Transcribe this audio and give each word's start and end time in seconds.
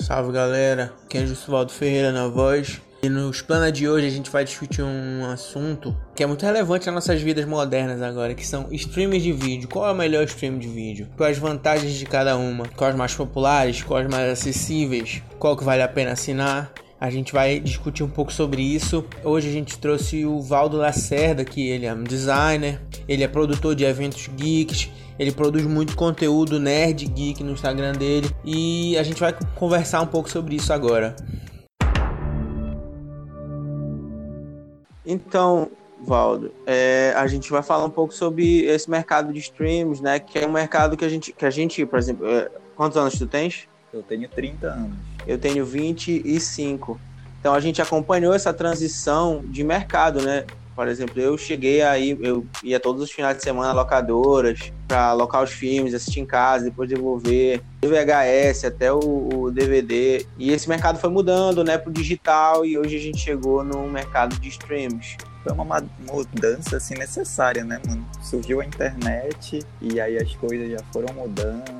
Salve 0.00 0.32
galera, 0.32 0.92
aqui 1.04 1.18
é 1.18 1.26
Jussivaldo 1.26 1.72
Ferreira 1.72 2.12
na 2.12 2.28
voz. 2.28 2.80
E 3.02 3.08
nos 3.08 3.42
planos 3.42 3.72
de 3.72 3.88
hoje 3.88 4.06
a 4.06 4.10
gente 4.10 4.30
vai 4.30 4.44
discutir 4.44 4.82
um 4.82 5.26
assunto 5.26 5.94
que 6.14 6.22
é 6.22 6.26
muito 6.26 6.44
relevante 6.46 6.86
nas 6.86 6.94
nossas 6.94 7.20
vidas 7.20 7.44
modernas 7.44 8.00
agora, 8.00 8.32
que 8.34 8.46
são 8.46 8.68
streams 8.70 9.22
de 9.22 9.32
vídeo. 9.32 9.68
Qual 9.68 9.86
é 9.86 9.92
o 9.92 9.94
melhor 9.94 10.24
stream 10.24 10.58
de 10.58 10.68
vídeo? 10.68 11.08
Quais 11.16 11.36
as 11.36 11.42
vantagens 11.42 11.94
de 11.94 12.06
cada 12.06 12.36
uma? 12.36 12.66
Quais 12.76 12.94
mais 12.94 13.14
populares? 13.14 13.82
Quais 13.82 14.08
mais 14.08 14.30
acessíveis? 14.30 15.20
Qual 15.38 15.56
que 15.56 15.64
vale 15.64 15.82
a 15.82 15.88
pena 15.88 16.12
assinar? 16.12 16.72
A 17.00 17.10
gente 17.10 17.32
vai 17.32 17.60
discutir 17.60 18.02
um 18.02 18.08
pouco 18.08 18.32
sobre 18.32 18.60
isso. 18.60 19.04
Hoje 19.22 19.48
a 19.48 19.52
gente 19.52 19.78
trouxe 19.78 20.26
o 20.26 20.40
Valdo 20.40 20.76
Lacerda, 20.76 21.44
que 21.44 21.68
ele 21.68 21.86
é 21.86 21.94
um 21.94 22.02
designer, 22.02 22.80
ele 23.06 23.22
é 23.22 23.28
produtor 23.28 23.76
de 23.76 23.84
eventos 23.84 24.28
geeks, 24.34 24.90
ele 25.16 25.30
produz 25.30 25.64
muito 25.64 25.94
conteúdo 25.94 26.58
nerd 26.58 27.06
geek 27.06 27.44
no 27.44 27.52
Instagram 27.52 27.92
dele 27.92 28.28
e 28.44 28.98
a 28.98 29.04
gente 29.04 29.20
vai 29.20 29.32
conversar 29.54 30.00
um 30.00 30.08
pouco 30.08 30.28
sobre 30.28 30.56
isso 30.56 30.72
agora. 30.72 31.14
Então, 35.06 35.70
Valdo, 36.00 36.52
é, 36.66 37.12
a 37.16 37.28
gente 37.28 37.48
vai 37.48 37.62
falar 37.62 37.84
um 37.84 37.90
pouco 37.90 38.12
sobre 38.12 38.64
esse 38.64 38.90
mercado 38.90 39.32
de 39.32 39.38
streams, 39.38 40.02
né? 40.02 40.18
Que 40.18 40.40
é 40.40 40.48
um 40.48 40.52
mercado 40.52 40.96
que 40.96 41.04
a 41.04 41.08
gente, 41.08 41.32
que 41.32 41.46
a 41.46 41.50
gente 41.50 41.86
por 41.86 41.98
exemplo, 41.98 42.28
é, 42.28 42.50
quantos 42.74 42.98
anos 42.98 43.16
tu 43.16 43.26
tens? 43.28 43.68
Eu 43.92 44.02
tenho 44.02 44.28
30 44.28 44.66
anos. 44.66 45.17
Eu 45.28 45.38
tenho 45.38 45.64
25. 45.64 46.98
Então 47.38 47.54
a 47.54 47.60
gente 47.60 47.80
acompanhou 47.80 48.34
essa 48.34 48.52
transição 48.52 49.44
de 49.46 49.62
mercado, 49.62 50.20
né? 50.20 50.44
Por 50.74 50.88
exemplo, 50.88 51.20
eu 51.20 51.36
cheguei 51.36 51.82
aí, 51.82 52.16
eu 52.20 52.46
ia 52.62 52.78
todos 52.78 53.02
os 53.02 53.10
finais 53.10 53.36
de 53.36 53.42
semana 53.42 53.72
locadoras 53.72 54.72
para 54.86 55.08
alocar 55.08 55.42
os 55.42 55.50
filmes, 55.50 55.92
assistir 55.92 56.20
em 56.20 56.24
casa, 56.24 56.66
depois 56.66 56.88
devolver, 56.88 57.60
do 57.80 57.88
VHS 57.88 58.64
até 58.64 58.92
o, 58.92 58.98
o, 58.98 59.50
DVD. 59.50 60.24
E 60.38 60.52
esse 60.52 60.68
mercado 60.68 60.98
foi 60.98 61.10
mudando, 61.10 61.64
né, 61.64 61.76
pro 61.76 61.92
digital 61.92 62.64
e 62.64 62.78
hoje 62.78 62.96
a 62.96 63.00
gente 63.00 63.18
chegou 63.18 63.64
no 63.64 63.88
mercado 63.88 64.38
de 64.38 64.48
streams 64.48 65.16
foi 65.42 65.52
uma 65.52 65.82
mudança 66.10 66.76
assim 66.76 66.94
necessária, 66.94 67.64
né, 67.64 67.80
mano? 67.86 68.06
Surgiu 68.22 68.60
a 68.60 68.64
internet 68.64 69.60
e 69.80 70.00
aí 70.00 70.16
as 70.16 70.34
coisas 70.36 70.70
já 70.70 70.78
foram 70.92 71.12
mudando, 71.14 71.72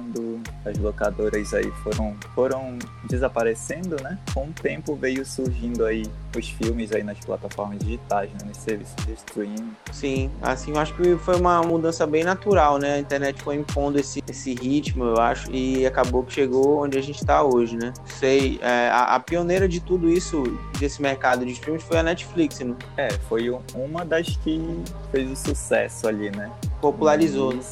as 0.65 0.79
locadoras 0.79 1.55
aí 1.55 1.71
foram 1.83 2.17
foram 2.35 2.79
desaparecendo, 3.09 3.97
né? 4.03 4.19
Com 4.35 4.47
o 4.47 4.53
tempo 4.53 4.95
veio 4.95 5.25
surgindo 5.25 5.85
aí 5.85 6.05
os 6.37 6.49
filmes 6.49 6.93
aí 6.93 7.03
nas 7.03 7.19
plataformas 7.19 7.79
digitais, 7.79 8.31
né, 8.31 8.39
nos 8.47 8.57
serviços 8.59 8.95
de 9.07 9.13
streaming. 9.13 9.73
Sim, 9.93 10.31
assim, 10.43 10.73
eu 10.73 10.79
acho 10.79 10.95
que 10.95 11.17
foi 11.17 11.37
uma 11.37 11.63
mudança 11.63 12.07
bem 12.07 12.25
natural, 12.25 12.79
né? 12.79 12.95
A 12.95 12.99
internet 12.99 13.43
foi 13.43 13.57
impondo 13.57 13.99
esse, 13.99 14.23
esse 14.29 14.55
ritmo, 14.55 15.05
eu 15.05 15.21
acho, 15.21 15.51
e 15.51 15.87
acabou 15.87 16.23
que 16.23 16.33
chegou 16.33 16.85
onde 16.85 16.99
a 16.99 17.03
gente 17.03 17.21
está 17.21 17.43
hoje, 17.43 17.77
né? 17.77 17.93
Sei, 18.07 18.59
é, 18.63 18.89
a, 18.91 19.15
a, 19.15 19.21
pioneira 19.21 19.69
de 19.69 19.81
tudo 19.81 20.09
isso, 20.09 20.43
desse 20.79 21.01
mercado 21.01 21.45
de 21.45 21.53
streams, 21.53 21.85
foi 21.85 21.99
a 21.99 22.03
Netflix, 22.03 22.61
né? 22.61 22.75
É, 22.97 23.11
foi 23.29 23.51
uma 23.75 24.05
das 24.05 24.37
que 24.37 24.83
fez 25.11 25.31
o 25.31 25.37
sucesso 25.37 26.07
ali, 26.07 26.31
né? 26.31 26.51
Popularizou, 26.81 27.55
né? 27.55 27.63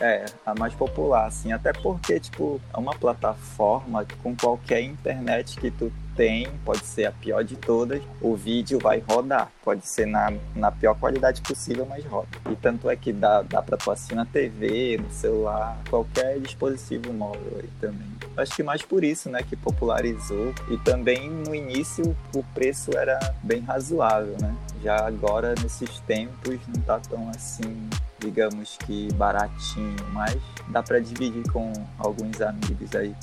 É, 0.00 0.26
a 0.44 0.54
mais 0.54 0.74
popular, 0.74 1.26
assim, 1.26 1.52
até 1.52 1.72
porque, 1.72 2.20
tipo, 2.20 2.60
é 2.74 2.78
uma 2.78 2.94
plataforma 2.94 4.06
com 4.22 4.36
qualquer 4.36 4.82
internet 4.82 5.58
que 5.58 5.70
tu 5.70 5.90
tem, 6.16 6.48
pode 6.64 6.84
ser 6.84 7.04
a 7.04 7.12
pior 7.12 7.44
de 7.44 7.56
todas, 7.56 8.02
o 8.20 8.34
vídeo 8.34 8.78
vai 8.78 9.02
rodar. 9.06 9.50
Pode 9.62 9.86
ser 9.86 10.06
na, 10.06 10.32
na 10.54 10.72
pior 10.72 10.98
qualidade 10.98 11.42
possível, 11.42 11.86
mas 11.88 12.04
roda. 12.04 12.28
E 12.50 12.56
tanto 12.56 12.88
é 12.88 12.96
que 12.96 13.12
dá, 13.12 13.42
dá 13.42 13.62
pra 13.62 13.76
tu 13.76 13.90
assinar 13.90 14.24
na 14.24 14.30
TV, 14.30 14.98
no 14.98 15.10
celular, 15.10 15.78
qualquer 15.90 16.40
dispositivo 16.40 17.12
móvel 17.12 17.60
aí 17.60 17.68
também. 17.80 18.06
Acho 18.36 18.56
que 18.56 18.62
mais 18.62 18.82
por 18.82 19.04
isso, 19.04 19.28
né, 19.28 19.42
que 19.42 19.54
popularizou. 19.54 20.54
E 20.70 20.78
também 20.78 21.28
no 21.28 21.54
início 21.54 22.16
o 22.34 22.42
preço 22.54 22.96
era 22.96 23.18
bem 23.42 23.60
razoável, 23.60 24.36
né? 24.40 24.54
Já 24.82 25.06
agora, 25.06 25.54
nesses 25.62 26.00
tempos, 26.00 26.58
não 26.68 26.80
tá 26.82 26.98
tão 27.00 27.28
assim 27.30 27.88
digamos 28.18 28.78
que 28.86 29.12
baratinho, 29.14 29.96
mas 30.12 30.36
dá 30.68 30.82
para 30.82 30.98
dividir 30.98 31.50
com 31.52 31.72
alguns 31.98 32.40
amigos 32.40 32.94
aí 32.94 33.14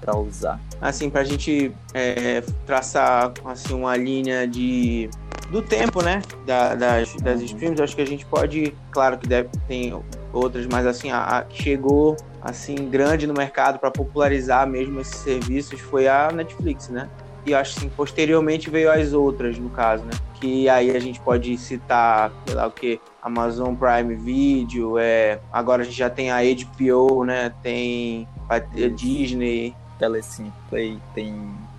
para 0.00 0.16
usar. 0.16 0.60
Assim, 0.80 1.10
para 1.10 1.22
a 1.22 1.24
gente 1.24 1.72
é, 1.94 2.42
traçar 2.66 3.32
assim, 3.44 3.74
uma 3.74 3.96
linha 3.96 4.46
de 4.46 5.08
do 5.50 5.62
tempo, 5.62 6.02
né, 6.02 6.20
da, 6.44 6.74
das, 6.74 7.14
das 7.16 7.40
streams, 7.40 7.80
acho 7.80 7.96
que 7.96 8.02
a 8.02 8.06
gente 8.06 8.26
pode, 8.26 8.74
claro 8.90 9.16
que 9.16 9.26
deve, 9.26 9.48
tem 9.66 9.98
outras, 10.32 10.66
mas 10.66 10.86
assim, 10.86 11.10
a, 11.10 11.38
a 11.38 11.42
que 11.42 11.62
chegou 11.62 12.16
assim 12.42 12.74
grande 12.90 13.26
no 13.26 13.34
mercado 13.34 13.78
para 13.78 13.90
popularizar 13.90 14.66
mesmo 14.66 15.00
esses 15.00 15.16
serviços 15.16 15.80
foi 15.80 16.06
a 16.06 16.30
Netflix, 16.30 16.88
né? 16.88 17.08
E 17.46 17.54
acho 17.54 17.78
assim, 17.78 17.88
posteriormente 17.88 18.68
veio 18.68 18.90
as 18.90 19.12
outras, 19.14 19.58
no 19.58 19.70
caso, 19.70 20.04
né? 20.04 20.12
Que 20.34 20.68
aí 20.68 20.94
a 20.94 21.00
gente 21.00 21.18
pode 21.20 21.56
citar, 21.56 22.30
sei 22.46 22.54
lá 22.54 22.66
o 22.66 22.70
que, 22.70 23.00
Amazon 23.28 23.74
Prime 23.74 24.14
Video, 24.14 24.98
é, 24.98 25.38
agora 25.52 25.82
a 25.82 25.84
gente 25.84 25.96
já 25.96 26.10
tem 26.10 26.30
a 26.30 26.38
HBO, 26.42 27.24
né? 27.24 27.54
Tem 27.62 28.26
a 28.48 28.58
Disney. 28.58 29.74
Telecine 29.98 30.52
Play, 30.70 30.98
tem 31.14 31.34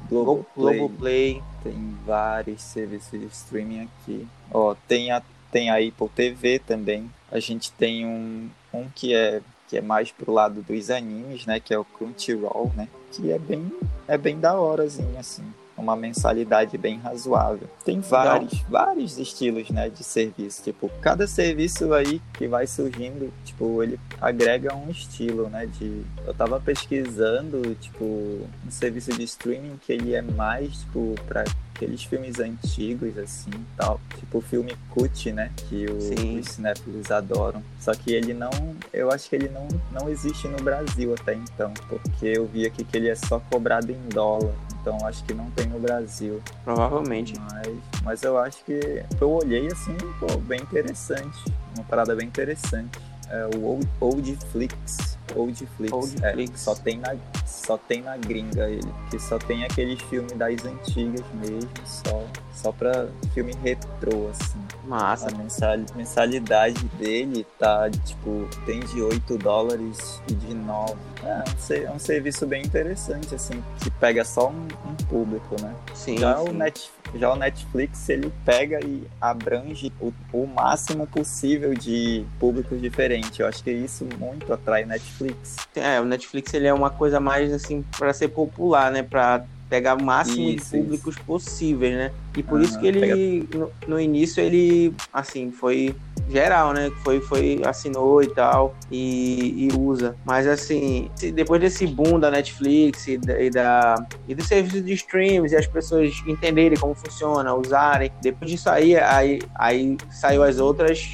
Globoplay, 0.09 0.77
Globoplay. 0.77 1.43
Tem 1.63 1.95
vários 2.05 2.61
serviços 2.61 3.19
de 3.19 3.25
streaming 3.27 3.81
aqui. 3.81 4.27
Ó, 4.51 4.75
tem 4.88 5.11
a, 5.11 5.21
tem 5.51 5.69
a 5.69 5.75
Apple 5.75 6.09
TV 6.13 6.59
também. 6.59 7.09
A 7.31 7.39
gente 7.39 7.71
tem 7.71 8.05
um, 8.05 8.49
um 8.73 8.88
que 8.93 9.13
é 9.13 9.41
que 9.69 9.77
é 9.77 9.81
mais 9.81 10.11
pro 10.11 10.33
lado 10.33 10.63
dos 10.63 10.89
animes, 10.89 11.45
né, 11.45 11.59
que 11.59 11.71
é 11.71 11.77
o 11.77 11.85
Crunchyroll, 11.85 12.71
né, 12.75 12.88
que 13.11 13.31
é 13.31 13.38
bem 13.38 13.71
é 14.07 14.17
bem 14.17 14.39
da 14.39 14.59
horazinho 14.59 15.15
assim 15.19 15.43
uma 15.79 15.95
mensalidade 15.95 16.78
bem 16.78 17.00
razoável. 17.00 17.67
Tem 17.84 18.00
vários, 18.00 18.53
Não. 18.63 18.69
vários 18.69 19.17
estilos, 19.17 19.69
né, 19.69 19.90
de 19.90 20.03
serviço. 20.03 20.63
Tipo, 20.63 20.90
cada 21.01 21.28
serviço 21.28 21.94
aí 21.94 22.22
que 22.34 22.47
vai 22.47 22.67
surgindo, 22.67 23.31
tipo, 23.45 23.81
ele 23.81 24.00
agrega 24.19 24.75
um 24.75 24.89
estilo, 24.89 25.50
né, 25.50 25.66
de... 25.66 26.03
Eu 26.25 26.34
tava 26.34 26.59
pesquisando, 26.59 27.75
tipo, 27.75 28.06
um 28.06 28.72
serviço 28.72 29.12
de 29.13 29.23
streaming 29.23 29.79
que 29.85 29.94
ele 29.94 30.13
é 30.13 30.22
mais, 30.22 30.79
tipo, 30.79 31.16
pra 31.28 31.44
aqueles 31.79 32.03
filmes 32.03 32.39
antigos, 32.39 33.18
assim, 33.18 33.51
tal. 33.78 34.00
Tipo 34.18 34.39
o 34.39 34.41
filme 34.41 34.75
Cut, 34.89 35.31
né? 35.31 35.50
Que 35.69 35.85
o, 35.85 36.39
os 36.39 36.47
cinéfilos 36.47 37.09
adoram. 37.09 37.63
Só 37.79 37.94
que 37.94 38.12
ele 38.12 38.34
não... 38.34 38.50
Eu 38.91 39.09
acho 39.09 39.29
que 39.29 39.35
ele 39.35 39.50
não, 39.50 39.68
não 39.91 40.09
existe 40.09 40.47
no 40.50 40.57
Brasil 40.57 41.13
até 41.13 41.34
então. 41.34 41.73
Porque 41.88 42.25
eu 42.25 42.45
vi 42.45 42.66
aqui 42.66 42.84
que 42.84 42.97
ele 42.97 43.07
é 43.07 43.16
só 43.16 43.39
cobrado 43.50 43.91
em 43.91 44.09
dólar. 44.09 44.53
Então 44.81 44.97
acho 45.06 45.23
que 45.23 45.34
não 45.34 45.50
tem 45.51 45.67
no 45.67 45.79
Brasil. 45.79 46.41
Provavelmente. 46.63 47.34
Mas, 47.40 47.78
mas 48.03 48.23
eu 48.23 48.38
acho 48.38 48.63
que 48.63 49.03
eu 49.19 49.31
olhei 49.31 49.67
assim, 49.67 49.95
pô, 50.19 50.38
bem 50.38 50.62
interessante. 50.62 51.38
Uma 51.75 51.84
parada 51.84 52.16
bem 52.16 52.28
interessante. 52.28 53.00
É 53.29 53.47
o 53.56 53.63
Old, 53.66 53.88
Oldflix. 54.00 55.18
Oldflix. 55.35 55.94
Oldflix. 55.94 56.53
É, 56.53 56.57
só 56.57 56.73
tem 56.75 56.97
na 56.97 57.16
só 57.49 57.77
tem 57.77 58.01
na 58.01 58.17
gringa 58.17 58.69
ele, 58.69 58.93
que 59.09 59.19
só 59.19 59.37
tem 59.37 59.63
aqueles 59.63 60.01
filmes 60.03 60.31
das 60.33 60.63
antigas 60.65 61.25
mesmo, 61.33 61.69
só 61.85 62.25
só 62.61 62.73
pra 62.73 63.07
filme 63.33 63.53
retrô 63.63 64.29
assim. 64.29 64.59
Massa. 64.85 65.27
A 65.27 65.95
mensalidade 65.95 66.83
dele 66.97 67.45
tá, 67.57 67.89
tipo, 67.89 68.47
tem 68.65 68.79
de 68.81 69.01
8 69.01 69.38
dólares 69.38 70.21
e 70.27 70.33
de 70.33 70.53
9. 70.53 70.93
É, 71.23 71.83
é 71.83 71.91
um 71.91 71.99
serviço 71.99 72.45
bem 72.47 72.63
interessante, 72.63 73.35
assim, 73.35 73.63
que 73.81 73.91
pega 73.91 74.25
só 74.25 74.49
um, 74.49 74.67
um 74.89 74.95
público, 75.07 75.61
né? 75.61 75.73
Sim. 75.93 76.17
Já, 76.17 76.38
sim. 76.38 76.49
O 76.49 76.53
Net, 76.53 76.91
já 77.13 77.31
o 77.31 77.35
Netflix, 77.35 78.09
ele 78.09 78.33
pega 78.43 78.79
e 78.83 79.03
abrange 79.21 79.93
o, 80.01 80.11
o 80.33 80.47
máximo 80.47 81.05
possível 81.05 81.73
de 81.75 82.25
públicos 82.39 82.81
diferentes. 82.81 83.38
Eu 83.38 83.47
acho 83.47 83.63
que 83.63 83.71
isso 83.71 84.07
muito 84.17 84.51
atrai 84.51 84.85
Netflix. 84.85 85.55
É, 85.75 86.01
o 86.01 86.05
Netflix 86.05 86.53
ele 86.53 86.67
é 86.67 86.73
uma 86.73 86.89
coisa 86.89 87.19
mais, 87.19 87.38
assim, 87.53 87.83
para 87.97 88.13
ser 88.13 88.29
popular, 88.29 88.91
né? 88.91 89.03
Pra 89.03 89.44
pegar 89.69 89.95
o 89.95 90.03
máximo 90.03 90.50
isso, 90.50 90.71
de 90.71 90.81
públicos 90.81 91.15
isso. 91.15 91.24
possíveis, 91.25 91.94
né? 91.94 92.12
E 92.36 92.41
por 92.41 92.59
ah, 92.59 92.63
isso 92.63 92.80
que 92.80 92.88
ele, 92.88 93.00
pega... 93.00 93.57
no, 93.57 93.71
no, 93.88 94.00
início, 94.00 94.41
ele, 94.41 94.94
assim, 95.13 95.51
foi 95.51 95.95
geral, 96.30 96.74
né? 96.74 96.91
Foi, 97.03 97.21
foi, 97.21 97.62
assinou 97.63 98.24
e 98.24 98.27
tal, 98.27 98.75
e, 98.91 99.68
e 99.68 99.77
usa. 99.77 100.15
Mas, 100.25 100.47
assim, 100.47 101.09
depois 101.33 101.62
desse 101.62 101.86
boom 101.86 102.19
da 102.19 102.31
Netflix 102.31 103.07
e, 103.07 103.18
da, 103.18 103.39
e, 103.39 103.50
da, 103.50 103.95
e 104.27 104.33
do 104.33 104.44
serviço 104.44 104.81
de 104.81 104.94
streams, 104.94 105.53
e 105.53 105.56
as 105.56 105.68
pessoas 105.68 106.12
entenderem 106.25 106.77
como 106.77 106.95
funciona, 106.95 107.53
usarem, 107.53 108.12
depois 108.21 108.50
disso 108.50 108.69
aí, 108.69 108.97
aí, 108.97 109.39
aí 109.56 109.97
saiu 110.09 110.44
as 110.44 110.59
outras 110.59 111.07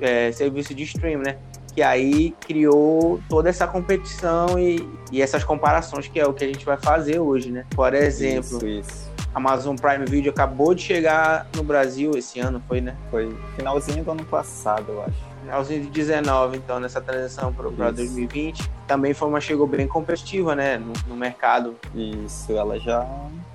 é, 0.00 0.32
serviços 0.32 0.74
de 0.74 0.84
stream, 0.84 1.20
né? 1.20 1.36
Que 1.72 1.82
aí 1.82 2.34
criou 2.40 3.20
toda 3.28 3.48
essa 3.48 3.66
competição 3.66 4.58
e, 4.58 4.88
e 5.12 5.22
essas 5.22 5.44
comparações 5.44 6.08
que 6.08 6.18
é 6.18 6.26
o 6.26 6.32
que 6.32 6.44
a 6.44 6.46
gente 6.46 6.64
vai 6.64 6.76
fazer 6.76 7.18
hoje, 7.18 7.50
né? 7.50 7.64
Por 7.70 7.94
exemplo, 7.94 8.58
isso, 8.58 8.66
isso. 8.66 9.10
Amazon 9.34 9.76
Prime 9.76 10.04
Video 10.04 10.32
acabou 10.32 10.74
de 10.74 10.82
chegar 10.82 11.46
no 11.54 11.62
Brasil 11.62 12.12
esse 12.16 12.40
ano, 12.40 12.60
foi, 12.66 12.80
né? 12.80 12.96
Foi 13.10 13.36
finalzinho 13.56 14.02
do 14.02 14.10
ano 14.10 14.24
passado, 14.24 14.86
eu 14.90 15.02
acho. 15.02 15.14
finalzinho 15.42 15.82
de 15.82 15.90
19, 15.90 16.56
então, 16.56 16.80
nessa 16.80 17.00
transição 17.00 17.52
para 17.52 17.90
2020, 17.92 18.68
também 18.86 19.14
foi 19.14 19.28
uma 19.28 19.40
chegou 19.40 19.66
bem 19.66 19.86
competitiva, 19.86 20.56
né, 20.56 20.78
no, 20.78 20.92
no, 21.06 21.16
mercado. 21.16 21.76
Isso, 21.94 22.52
ela 22.52 22.78
já, 22.78 23.06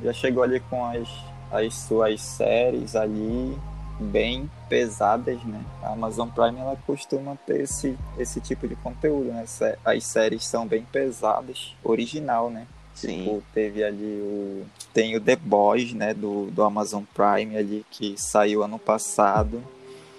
já 0.02 0.14
chegou 0.14 0.44
ali 0.44 0.62
com 0.70 0.86
as, 0.86 1.10
as 1.52 1.74
suas 1.74 2.22
séries 2.22 2.96
ali 2.96 3.58
bem 4.00 4.50
pesadas, 4.68 5.44
né? 5.44 5.64
A 5.82 5.92
Amazon 5.92 6.30
Prime 6.30 6.60
ela 6.60 6.78
costuma 6.86 7.36
ter 7.46 7.62
esse, 7.62 7.98
esse 8.18 8.42
tipo 8.42 8.68
de 8.68 8.76
conteúdo, 8.76 9.32
né? 9.32 9.46
As 9.84 10.04
séries 10.04 10.46
são 10.46 10.68
bem 10.68 10.86
pesadas, 10.92 11.76
original, 11.84 12.50
né? 12.50 12.68
Sim. 12.94 13.24
Tipo, 13.24 13.44
teve 13.54 13.84
ali 13.84 14.22
o. 14.22 14.66
Tem 14.94 15.16
o 15.16 15.22
The 15.22 15.36
Boys, 15.36 15.94
né? 15.94 16.14
Do, 16.14 16.48
do 16.48 16.64
Amazon 16.64 17.04
Prime 17.14 17.58
ali, 17.58 17.86
que 17.92 18.16
saiu 18.18 18.64
ano 18.64 18.80
passado. 18.80 19.62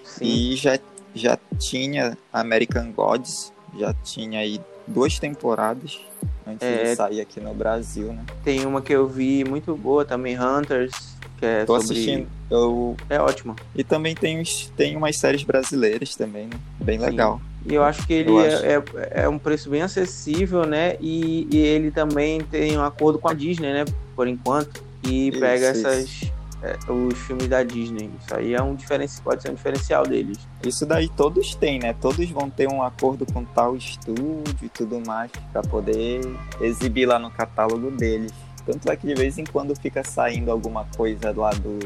Sim. 0.05 0.25
E 0.25 0.57
já, 0.57 0.79
já 1.15 1.39
tinha 1.59 2.17
American 2.33 2.93
Gods, 2.93 3.53
já 3.79 3.95
tinha 4.05 4.41
aí 4.41 4.61
duas 4.87 5.19
temporadas 5.19 5.99
antes 6.47 6.67
é, 6.67 6.85
de 6.85 6.97
sair 6.97 7.21
aqui 7.21 7.41
no 7.41 7.53
Brasil, 7.55 8.13
né? 8.13 8.25
Tem 8.45 8.65
uma 8.65 8.81
que 8.81 8.93
eu 8.93 9.07
vi 9.09 9.45
muito 9.45 9.75
boa 9.75 10.05
também, 10.05 10.39
Hunters, 10.39 11.06
que 11.39 11.47
é 11.47 11.65
Tô 11.65 11.79
sobre... 11.81 11.95
assistindo. 11.95 12.29
Eu... 12.51 12.97
É 13.09 13.21
ótimo. 13.21 13.57
E 13.75 13.85
também 13.85 14.15
tem, 14.15 14.41
uns, 14.41 14.73
tem 14.77 14.97
umas 14.97 15.19
séries 15.19 15.43
brasileiras 15.43 16.15
também, 16.15 16.47
né? 16.47 16.59
Bem 16.81 16.99
Sim. 16.99 17.07
legal. 17.07 17.41
E 17.69 17.75
eu 17.75 17.83
acho 17.83 18.07
que 18.07 18.13
ele 18.13 18.33
é, 18.37 18.47
acho. 18.47 18.65
É, 18.65 18.83
é, 19.25 19.29
um 19.29 19.39
preço 19.39 19.69
bem 19.69 19.83
acessível, 19.83 20.65
né? 20.65 20.97
E, 21.01 21.49
e, 21.51 21.59
ele 21.59 21.91
também 21.91 22.41
tem 22.41 22.79
um 22.79 22.83
acordo 22.83 23.19
com 23.19 23.29
a 23.29 23.35
Disney, 23.35 23.73
né? 23.73 23.85
Por 24.15 24.29
enquanto. 24.29 24.85
E 25.05 25.29
isso, 25.29 25.41
pega 25.41 25.67
essas. 25.67 26.31
É, 26.63 26.77
os 26.91 27.19
filmes 27.19 27.49
da 27.49 27.63
Disney. 27.63 28.09
Isso 28.21 28.35
aí 28.35 28.55
é 28.55 28.63
um 28.63 28.75
diferencial, 28.75 29.25
pode 29.25 29.43
ser 29.43 29.51
um 29.51 29.55
diferencial 29.55 30.07
deles. 30.07 30.39
Isso 30.65 30.87
daí 30.87 31.09
todos 31.09 31.55
têm, 31.57 31.81
né? 31.81 31.95
Todos 32.01 32.31
vão 32.31 32.49
ter 32.49 32.69
um 32.69 32.83
acordo 32.83 33.27
com 33.31 33.45
tal 33.45 33.77
estúdio 33.77 34.45
e 34.63 34.69
tudo 34.69 35.01
mais 35.05 35.31
para 35.53 35.63
poder 35.63 36.21
exibir 36.61 37.07
lá 37.07 37.19
no 37.19 37.31
catálogo 37.31 37.91
deles. 37.91 38.33
Tanto 38.67 38.91
é 38.91 38.97
que 38.97 39.07
de 39.07 39.15
vez 39.15 39.39
em 39.39 39.45
quando 39.45 39.75
fica 39.77 40.03
saindo 40.03 40.51
alguma 40.51 40.85
coisa 40.97 41.33
lá 41.35 41.51
do, 41.51 41.79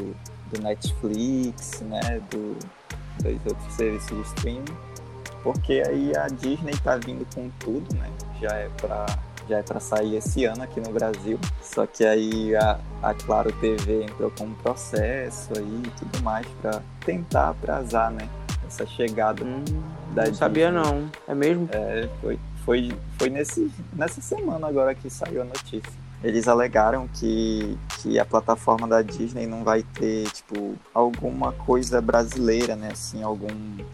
do 0.51 0.61
Netflix, 0.61 1.81
né? 1.81 2.19
Do, 2.31 2.57
dos 3.21 3.45
outros 3.45 3.73
serviços 3.75 4.09
de 4.09 4.21
streaming. 4.23 4.65
Porque 5.43 5.83
aí 5.85 6.11
a 6.17 6.27
Disney 6.27 6.73
tá 6.83 6.97
vindo 6.97 7.25
com 7.33 7.49
tudo, 7.59 7.95
né? 7.95 8.09
Já 8.41 8.55
é 8.55 8.69
para 8.81 9.05
já 9.49 9.57
é 9.57 9.63
para 9.63 9.79
sair 9.79 10.15
esse 10.15 10.45
ano 10.45 10.63
aqui 10.63 10.79
no 10.79 10.91
Brasil. 10.91 11.39
Só 11.61 11.85
que 11.85 12.05
aí 12.05 12.55
a, 12.55 12.79
a 13.03 13.13
Claro 13.13 13.51
TV 13.53 14.03
entrou 14.03 14.31
com 14.31 14.45
um 14.45 14.53
processo 14.55 15.49
aí 15.57 15.83
e 15.85 15.89
tudo 15.99 16.23
mais 16.23 16.47
para 16.61 16.81
tentar 17.05 17.49
atrasar, 17.49 18.11
né? 18.11 18.27
Essa 18.65 18.85
chegada 18.87 19.43
hum, 19.43 19.63
da 20.13 20.23
Não 20.23 20.31
Disney. 20.31 20.35
sabia 20.35 20.71
não. 20.71 21.09
É 21.27 21.35
mesmo? 21.35 21.67
É, 21.71 22.07
foi, 22.21 22.39
foi, 22.63 22.93
foi 23.17 23.29
nesse, 23.29 23.71
nessa 23.93 24.21
semana 24.21 24.67
agora 24.67 24.95
que 24.95 25.09
saiu 25.09 25.41
a 25.41 25.45
notícia 25.45 26.00
eles 26.23 26.47
alegaram 26.47 27.07
que, 27.07 27.77
que 27.99 28.19
a 28.19 28.25
plataforma 28.25 28.87
da 28.87 29.01
Disney 29.01 29.47
não 29.47 29.63
vai 29.63 29.83
ter, 29.83 30.29
tipo, 30.31 30.75
alguma 30.93 31.51
coisa 31.51 32.01
brasileira, 32.01 32.75
né? 32.75 32.89
Assim, 32.91 33.23
algum, 33.23 33.47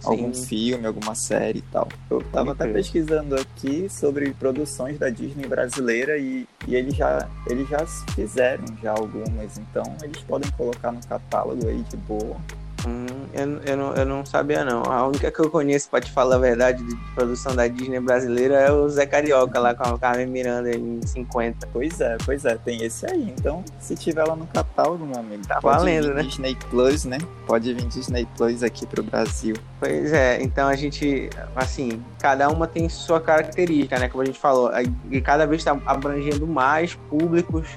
algum 0.03 0.33
filme, 0.33 0.85
alguma 0.85 1.15
série 1.15 1.59
e 1.59 1.63
tal. 1.63 1.87
Eu 2.09 2.21
tava 2.31 2.51
até 2.51 2.67
pesquisando 2.67 3.35
aqui 3.35 3.87
sobre 3.89 4.31
produções 4.33 4.99
da 4.99 5.09
Disney 5.09 5.47
brasileira 5.47 6.17
e, 6.17 6.47
e 6.67 6.75
eles, 6.75 6.95
já, 6.95 7.27
eles 7.47 7.67
já 7.69 7.85
fizeram 8.13 8.65
já 8.81 8.91
algumas, 8.91 9.57
então 9.57 9.83
eles 10.03 10.21
podem 10.21 10.49
colocar 10.51 10.91
no 10.91 11.05
catálogo 11.05 11.67
aí 11.67 11.81
de 11.83 11.97
boa. 11.97 12.37
Hum, 12.87 13.05
eu, 13.33 13.61
eu, 13.63 13.77
não, 13.77 13.93
eu 13.93 14.05
não 14.05 14.25
sabia, 14.25 14.63
não. 14.63 14.81
A 14.83 15.05
única 15.05 15.29
que 15.29 15.39
eu 15.39 15.49
conheço, 15.49 15.89
pra 15.89 15.99
te 15.99 16.09
falar 16.09 16.35
a 16.35 16.39
verdade, 16.39 16.81
de 16.81 16.95
produção 17.13 17.53
da 17.53 17.67
Disney 17.67 17.99
brasileira 17.99 18.55
é 18.55 18.71
o 18.71 18.87
Zé 18.87 19.05
Carioca, 19.05 19.59
lá 19.59 19.75
com 19.75 19.83
a 19.83 19.99
Carmen 19.99 20.27
Miranda 20.27 20.71
em 20.71 21.01
50. 21.05 21.67
Pois 21.73 21.99
é, 21.99 22.17
pois 22.25 22.45
é, 22.45 22.55
tem 22.55 22.83
esse 22.83 23.05
aí. 23.05 23.33
Então, 23.37 23.63
se 23.79 23.95
tiver 23.95 24.23
lá 24.23 24.35
no 24.35 24.47
catálogo, 24.47 25.05
meu 25.05 25.19
amigo, 25.19 25.45
tá 25.45 25.59
valendo, 25.59 26.13
né? 26.13 26.23
Disney 26.23 26.55
Plus, 26.69 27.03
né? 27.03 27.17
Pode 27.45 27.73
vir 27.73 27.85
Disney 27.87 28.25
Plus 28.37 28.63
aqui 28.63 28.85
pro 28.87 29.03
Brasil. 29.03 29.55
Pois 29.79 30.13
é, 30.13 30.41
então 30.41 30.67
a 30.69 30.75
gente, 30.75 31.29
assim, 31.55 32.01
cada 32.19 32.47
uma 32.49 32.67
tem 32.67 32.87
sua 32.87 33.19
característica, 33.19 33.99
né? 33.99 34.07
Como 34.07 34.21
a 34.21 34.25
gente 34.25 34.39
falou, 34.39 34.71
e 35.11 35.19
cada 35.19 35.45
vez 35.45 35.61
está 35.61 35.77
abrangendo 35.85 36.47
mais 36.47 36.95
públicos. 37.09 37.67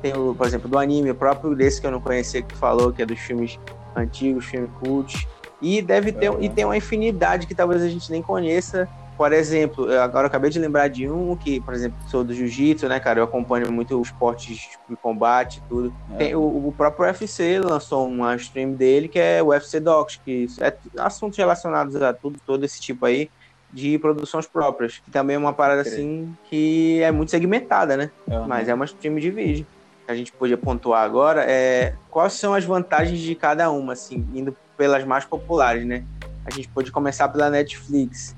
Tem, 0.00 0.14
o, 0.14 0.34
por 0.34 0.46
exemplo, 0.46 0.68
do 0.68 0.78
anime, 0.78 1.10
o 1.10 1.14
próprio 1.14 1.54
desse 1.54 1.80
que 1.80 1.86
eu 1.86 1.90
não 1.90 2.00
conhecia 2.00 2.42
que 2.42 2.54
falou, 2.56 2.92
que 2.92 3.02
é 3.02 3.06
dos 3.06 3.18
filmes 3.18 3.58
antigos, 3.96 4.44
filme 4.44 4.68
cult. 4.80 5.26
E 5.60 5.80
deve 5.80 6.12
ter 6.12 6.30
uhum. 6.30 6.42
e 6.42 6.48
tem 6.48 6.64
uma 6.64 6.76
infinidade 6.76 7.46
que 7.46 7.54
talvez 7.54 7.82
a 7.82 7.88
gente 7.88 8.10
nem 8.10 8.20
conheça. 8.20 8.88
Por 9.16 9.32
exemplo, 9.32 9.84
agora 10.00 10.24
eu 10.24 10.26
acabei 10.26 10.50
de 10.50 10.58
lembrar 10.58 10.88
de 10.88 11.08
um 11.08 11.36
que, 11.36 11.60
por 11.60 11.72
exemplo, 11.72 11.96
sou 12.08 12.24
do 12.24 12.34
jiu-jitsu, 12.34 12.88
né, 12.88 12.98
cara? 12.98 13.20
Eu 13.20 13.24
acompanho 13.24 13.70
muito 13.70 13.98
os 13.98 14.08
esportes 14.08 14.68
de 14.88 14.96
combate 14.96 15.58
e 15.58 15.68
tudo. 15.68 15.94
É. 16.14 16.16
Tem, 16.16 16.34
o, 16.34 16.40
o, 16.40 16.74
próprio 16.76 17.06
UFC 17.06 17.60
lançou 17.60 18.08
uma 18.08 18.34
stream 18.34 18.72
dele 18.72 19.06
que 19.06 19.18
é 19.18 19.40
o 19.40 19.46
UFC 19.46 19.78
Docs, 19.78 20.20
que 20.24 20.48
é 20.60 20.76
assuntos 20.98 21.38
relacionados 21.38 21.94
a 22.02 22.12
tudo, 22.12 22.40
todo 22.44 22.64
esse 22.64 22.80
tipo 22.80 23.06
aí 23.06 23.30
de 23.72 23.98
produções 24.00 24.46
próprias. 24.46 24.98
Que 24.98 25.12
também 25.12 25.36
é 25.36 25.38
uma 25.38 25.52
parada 25.52 25.82
assim 25.82 26.36
que 26.50 27.00
é 27.00 27.12
muito 27.12 27.30
segmentada, 27.30 27.96
né? 27.96 28.10
Uhum. 28.26 28.48
Mas 28.48 28.68
é 28.68 28.74
uma 28.74 28.84
stream 28.84 29.14
de 29.14 29.30
vídeo 29.30 29.66
que 30.04 30.12
a 30.12 30.14
gente 30.14 30.32
podia 30.32 30.56
pontuar 30.56 31.04
agora 31.04 31.44
é 31.44 31.94
quais 32.10 32.34
são 32.34 32.54
as 32.54 32.64
vantagens 32.64 33.18
de 33.20 33.34
cada 33.34 33.70
uma, 33.70 33.94
assim, 33.94 34.26
indo 34.34 34.56
pelas 34.76 35.04
mais 35.04 35.24
populares, 35.24 35.84
né? 35.84 36.04
A 36.44 36.50
gente 36.50 36.68
pode 36.68 36.92
começar 36.92 37.28
pela 37.28 37.48
Netflix. 37.48 38.36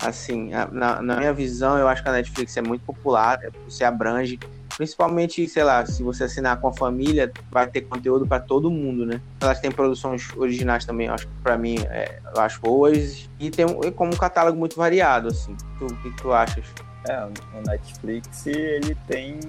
Assim, 0.00 0.50
na, 0.70 1.02
na 1.02 1.16
minha 1.16 1.32
visão, 1.32 1.76
eu 1.76 1.88
acho 1.88 2.04
que 2.04 2.08
a 2.08 2.12
Netflix 2.12 2.56
é 2.56 2.62
muito 2.62 2.82
popular, 2.84 3.40
é, 3.42 3.50
você 3.68 3.82
abrange, 3.82 4.38
principalmente, 4.76 5.48
sei 5.48 5.64
lá, 5.64 5.84
se 5.84 6.04
você 6.04 6.22
assinar 6.22 6.60
com 6.60 6.68
a 6.68 6.72
família, 6.72 7.32
vai 7.50 7.66
ter 7.66 7.80
conteúdo 7.80 8.24
para 8.24 8.38
todo 8.38 8.70
mundo, 8.70 9.04
né? 9.04 9.20
Elas 9.40 9.60
têm 9.60 9.72
produções 9.72 10.30
originais 10.36 10.84
também, 10.84 11.08
eu 11.08 11.14
acho 11.14 11.26
que 11.26 11.32
para 11.42 11.58
mim, 11.58 11.78
é, 11.90 12.20
eu 12.32 12.40
acho 12.40 12.60
boas, 12.60 13.28
e 13.40 13.50
tem 13.50 13.66
como 13.92 14.14
um 14.14 14.16
catálogo 14.16 14.56
muito 14.56 14.76
variado, 14.76 15.28
assim. 15.28 15.56
O 15.80 15.86
que 15.96 16.10
tu 16.12 16.32
achas? 16.32 16.64
É, 17.08 17.24
o 17.24 17.62
Netflix, 17.66 18.46
ele 18.46 18.96
tem 19.08 19.40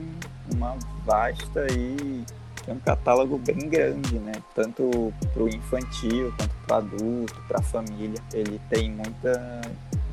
uma 0.54 0.78
vasta 1.06 1.68
e 1.72 2.24
um 2.68 2.80
catálogo 2.80 3.38
bem 3.38 3.70
grande, 3.70 4.20
né? 4.20 4.34
Tanto 4.54 5.14
para 5.34 5.44
o 5.44 5.50
infantil 5.50 6.34
quanto 6.38 6.56
para 6.68 6.78
adulto, 6.78 7.42
para 7.48 7.60
a 7.60 7.64
família. 7.64 8.20
Ele 8.34 8.60
tem 8.70 8.92
muita 8.92 9.62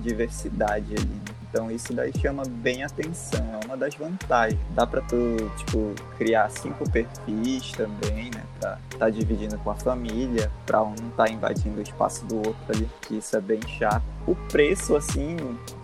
diversidade 0.00 0.94
ali. 0.94 1.06
Né? 1.06 1.45
Então 1.56 1.70
isso 1.70 1.94
daí 1.94 2.12
chama 2.20 2.43
bem 2.47 2.85
atenção, 2.85 3.41
é 3.41 3.64
uma 3.64 3.79
das 3.79 3.94
vantagens. 3.94 4.61
Dá 4.75 4.87
para 4.87 5.00
tu, 5.00 5.17
tipo, 5.56 5.94
criar 6.19 6.50
cinco 6.50 6.85
perfis 6.91 7.72
também, 7.72 8.25
né? 8.25 8.44
Pra 8.60 8.79
tá 8.98 9.08
dividindo 9.08 9.56
com 9.60 9.70
a 9.70 9.75
família, 9.75 10.53
para 10.67 10.82
um 10.82 10.94
não 11.01 11.08
tá 11.17 11.27
invadindo 11.31 11.79
o 11.79 11.82
espaço 11.82 12.27
do 12.27 12.36
outro 12.36 12.56
ali, 12.69 12.86
que 13.01 13.17
isso 13.17 13.34
é 13.34 13.41
bem 13.41 13.60
chato. 13.79 14.05
O 14.27 14.34
preço, 14.34 14.94
assim, 14.94 15.34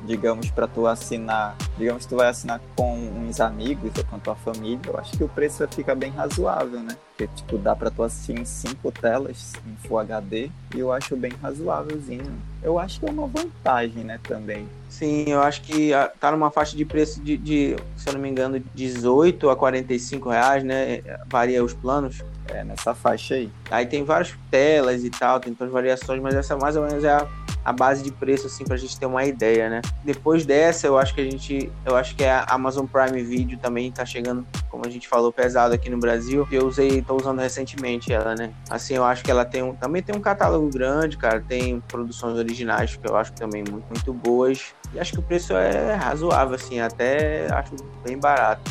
digamos, 0.05 0.51
para 0.51 0.67
tu 0.67 0.87
assinar, 0.87 1.57
digamos 1.79 2.05
tu 2.05 2.17
vai 2.17 2.29
assinar 2.29 2.61
com 2.77 2.99
uns 2.99 3.41
amigos 3.41 3.93
ou 3.97 4.05
com 4.05 4.17
a 4.17 4.19
tua 4.19 4.35
família, 4.35 4.81
eu 4.87 4.99
acho 4.99 5.17
que 5.17 5.25
o 5.25 5.29
preço 5.29 5.67
fica 5.69 5.95
bem 5.95 6.11
razoável, 6.11 6.81
né? 6.81 6.95
Porque, 7.17 7.29
tipo, 7.35 7.57
dá 7.57 7.75
para 7.75 7.91
tu 7.91 8.03
assistir 8.03 8.39
em 8.39 8.45
cinco 8.45 8.93
telas, 8.93 9.55
em 9.67 9.75
Full 9.89 10.01
HD, 10.01 10.51
e 10.75 10.81
eu 10.81 10.93
acho 10.93 11.17
bem 11.17 11.33
razoávelzinho. 11.41 12.31
Eu 12.63 12.79
acho 12.79 13.01
que 13.01 13.07
é 13.07 13.11
uma 13.11 13.27
vantagem, 13.27 14.05
né, 14.05 14.21
também. 14.23 14.69
Sim, 14.93 15.25
eu 15.27 15.41
acho 15.41 15.63
que 15.63 15.93
ah, 15.95 16.13
tá 16.21 16.31
numa 16.31 16.51
faixa 16.51 16.77
de 16.77 16.85
preço 16.85 17.19
de, 17.23 17.39
de 17.39 17.77
se 17.97 18.11
eu 18.11 18.13
não 18.13 18.21
me 18.21 18.29
engano, 18.29 18.63
18 18.75 19.49
a 19.49 19.57
45 19.57 20.29
reais, 20.29 20.63
né? 20.63 21.01
Varia 21.29 21.65
os 21.65 21.73
planos. 21.73 22.23
É, 22.49 22.63
nessa 22.63 22.95
faixa 22.95 23.37
aí. 23.37 23.51
Aí 23.71 23.87
tem 23.87 24.05
várias 24.05 24.35
telas 24.51 25.03
e 25.03 25.09
tal, 25.09 25.41
tem 25.41 25.55
todas 25.55 25.69
as 25.69 25.73
variações, 25.73 26.21
mas 26.21 26.35
essa 26.35 26.57
mais 26.59 26.77
ou 26.77 26.87
menos 26.87 27.03
é 27.05 27.11
a, 27.11 27.27
a 27.65 27.73
base 27.73 28.03
de 28.03 28.11
preço, 28.11 28.47
assim, 28.47 28.65
pra 28.65 28.77
gente 28.77 28.99
ter 28.99 29.07
uma 29.07 29.25
ideia, 29.25 29.69
né? 29.69 29.83
Depois 30.05 30.45
dessa, 30.45 30.87
eu 30.87 30.99
acho 30.99 31.15
que 31.15 31.21
a 31.21 31.25
gente. 31.25 31.71
Eu 31.85 31.97
acho 31.97 32.17
que 32.17 32.25
a 32.25 32.45
Amazon 32.49 32.87
Prime 32.87 33.23
Video 33.23 33.59
também 33.59 33.91
tá 33.91 34.05
chegando, 34.05 34.47
como 34.69 34.87
a 34.87 34.91
gente 34.91 35.09
falou, 35.09 35.33
pesado 35.33 35.75
aqui 35.75 35.89
no 35.89 35.99
Brasil. 35.99 36.47
Eu 36.51 36.67
usei, 36.67 37.03
tô 37.03 37.17
usando 37.17 37.39
recentemente 37.39 38.13
ela, 38.13 38.35
né? 38.35 38.53
Assim, 38.69 38.95
eu 38.95 39.05
acho 39.05 39.23
que 39.23 39.31
ela 39.31 39.45
tem 39.45 39.63
um. 39.63 39.75
Também 39.75 40.03
tem 40.03 40.15
um 40.15 40.21
catálogo 40.21 40.69
grande, 40.69 41.17
cara. 41.17 41.41
Tem 41.41 41.81
produções 41.81 42.37
originais 42.37 42.97
que 42.97 43.09
eu 43.09 43.17
acho 43.17 43.33
também 43.33 43.63
muito, 43.69 43.87
muito 43.89 44.13
boas. 44.13 44.75
E 44.95 45.01
acho 45.01 45.13
que 45.13 45.21
o 45.21 45.23
preço 45.23 45.55
é 45.55 45.95
razoável, 45.95 46.55
assim, 46.55 46.79
até 46.79 47.47
acho 47.51 47.75
bem 48.05 48.19
barato 48.19 48.71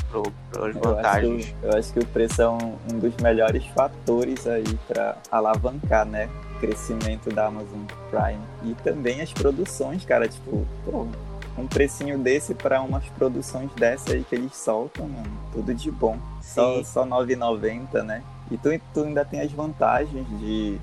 para 0.51 0.67
as 0.67 0.75
vantagens. 0.75 1.55
Eu 1.63 1.69
acho, 1.69 1.75
eu 1.75 1.79
acho, 1.79 1.93
que 1.93 1.99
o 1.99 2.05
preço 2.05 2.41
é 2.41 2.49
um, 2.49 2.77
um 2.91 2.99
dos 2.99 3.15
melhores 3.17 3.65
fatores 3.67 4.45
aí 4.45 4.77
para 4.87 5.17
alavancar, 5.31 6.05
né? 6.05 6.29
Crescimento 6.61 7.29
da 7.31 7.47
Amazon 7.47 7.81
Prime. 8.09 8.41
E 8.63 8.75
também 8.83 9.19
as 9.19 9.33
produções, 9.33 10.05
cara, 10.05 10.27
tipo, 10.27 10.65
pô, 10.85 11.07
um 11.57 11.67
precinho 11.67 12.17
desse 12.17 12.53
para 12.53 12.81
umas 12.81 13.03
produções 13.09 13.69
dessa 13.73 14.13
aí 14.13 14.23
que 14.23 14.35
eles 14.35 14.55
soltam, 14.55 15.09
mano, 15.09 15.31
tudo 15.51 15.73
de 15.73 15.91
bom. 15.91 16.17
Sim. 16.41 16.53
Só, 16.53 16.83
só 16.83 17.05
9,90, 17.05 18.03
né? 18.03 18.23
E 18.49 18.57
tu, 18.57 18.69
tu 18.93 19.03
ainda 19.03 19.25
tem 19.25 19.41
as 19.41 19.51
vantagens 19.51 20.25
de 20.39 20.79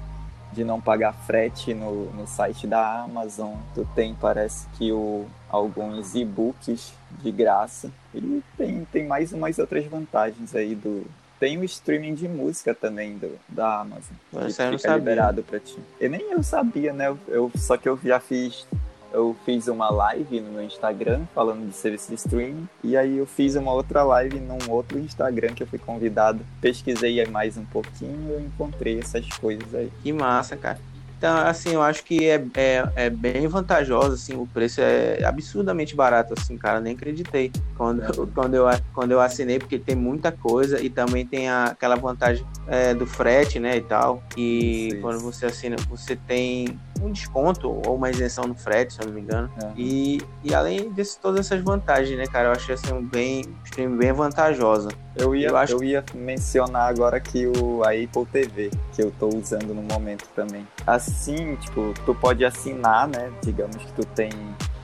de 0.53 0.65
não 0.65 0.81
pagar 0.81 1.13
frete 1.13 1.75
no, 1.75 2.11
no 2.13 2.27
site 2.27 2.67
da 2.67 3.03
Amazon. 3.03 3.55
Tu 3.75 3.87
tem, 3.95 4.15
parece 4.15 4.67
que 4.75 4.91
o, 4.93 5.27
alguns 5.49 6.15
e-books 6.15 6.93
de 7.23 7.31
graça. 7.31 7.91
E 8.15 8.43
tem, 8.57 8.85
tem 8.87 9.07
mais 9.07 9.33
umas 9.33 9.59
outras 9.59 9.85
vantagens 9.87 10.55
aí 10.55 10.75
do. 10.75 11.05
Tem 11.38 11.57
o 11.59 11.64
streaming 11.64 12.14
de 12.14 12.28
música 12.28 12.75
também 12.75 13.16
do, 13.16 13.38
da 13.49 13.80
Amazon. 13.80 14.16
Você 14.33 14.71
que 14.71 14.78
fica 14.78 14.97
liberado 14.97 15.42
pra 15.42 15.61
ti. 15.61 15.78
E 16.00 16.09
nem 16.09 16.33
eu 16.33 16.42
sabia, 16.42 16.92
né? 16.92 17.09
Eu, 17.09 17.18
eu, 17.28 17.52
só 17.57 17.76
que 17.76 17.88
eu 17.88 17.99
já 18.02 18.18
fiz 18.18 18.66
eu 19.12 19.35
fiz 19.45 19.68
uma 19.68 19.90
live 19.90 20.40
no 20.40 20.52
meu 20.52 20.62
Instagram 20.62 21.25
falando 21.35 21.66
de 21.66 21.75
serviço 21.75 22.09
de 22.09 22.14
streaming. 22.16 22.68
E 22.85 22.97
aí 22.97 23.16
eu 23.16 23.26
fiz 23.26 23.57
uma 23.57 23.73
outra 23.73 24.02
live 24.02 24.38
num 24.38 24.71
outro 24.71 24.99
Instagram 24.99 25.54
que 25.54 25.62
eu 25.62 25.66
fui 25.66 25.78
convidado. 25.78 26.45
Pesquisei 26.61 27.25
mais 27.26 27.57
um 27.57 27.64
pouquinho 27.64 28.28
e 28.28 28.33
eu 28.33 28.40
encontrei 28.40 28.99
essas 28.99 29.26
coisas 29.38 29.75
aí. 29.75 29.90
Que 30.02 30.12
massa, 30.12 30.57
cara. 30.57 30.78
Então, 31.19 31.37
assim, 31.37 31.71
eu 31.71 31.83
acho 31.83 32.05
que 32.05 32.29
é, 32.29 32.41
é, 32.55 32.89
é, 32.95 33.11
bem 33.11 33.49
vantajoso, 33.49 34.13
assim, 34.13 34.37
o 34.37 34.47
preço 34.47 34.81
é 34.81 35.25
absurdamente 35.25 35.97
barato, 35.97 36.33
assim, 36.39 36.57
cara, 36.57 36.81
nem 36.81 36.95
acreditei 36.95 37.51
quando, 37.77 38.05
é. 38.05 38.07
quando, 38.33 38.55
eu, 38.55 38.67
quando 38.95 39.11
eu 39.11 39.21
assinei, 39.21 39.59
porque 39.59 39.81
tem 39.81 39.97
muita 39.97 40.31
coisa 40.31 40.81
e 40.81 40.89
também 40.89 41.27
tem 41.27 41.49
a, 41.49 41.65
aquela 41.67 41.97
vantagem 41.97 42.47
é, 42.69 42.95
do 42.95 43.05
frete, 43.05 43.59
né, 43.59 43.77
e 43.77 43.81
tal, 43.81 44.23
e 44.37 44.91
Sim. 44.93 45.01
quando 45.01 45.19
você 45.19 45.47
assina, 45.47 45.77
você 45.91 46.15
tem 46.15 46.79
um 47.02 47.11
desconto 47.11 47.69
ou 47.87 47.97
uma 47.97 48.11
isenção 48.11 48.47
no 48.47 48.55
frete, 48.55 48.95
se 48.95 49.00
eu 49.00 49.07
não 49.07 49.14
me 49.14 49.21
engano. 49.21 49.50
Uhum. 49.62 49.73
E, 49.76 50.21
e 50.45 50.55
além 50.55 50.90
de 50.90 51.05
todas 51.19 51.47
essas 51.47 51.62
vantagens, 51.62 52.17
né, 52.19 52.26
cara? 52.26 52.49
Eu 52.49 52.52
achei 52.52 52.75
assim 52.75 52.93
um 52.93 53.05
bem, 53.05 53.45
stream 53.64 53.97
bem 53.97 54.12
vantajosa. 54.12 54.88
Eu 55.17 55.35
ia, 55.35 55.49
eu, 55.49 55.57
acho... 55.57 55.73
eu 55.75 55.83
ia 55.83 56.05
mencionar 56.14 56.88
agora 56.88 57.19
que 57.19 57.47
o 57.47 57.83
a 57.83 57.90
Apple 57.90 58.26
TV, 58.31 58.71
que 58.93 59.02
eu 59.02 59.12
tô 59.19 59.28
usando 59.28 59.75
no 59.75 59.83
momento 59.83 60.28
também. 60.35 60.67
Assim, 60.87 61.57
tipo, 61.57 61.93
tu 62.05 62.14
pode 62.14 62.45
assinar, 62.45 63.09
né? 63.09 63.31
Digamos 63.43 63.76
que 63.76 63.93
tu 63.93 64.05
tem 64.07 64.31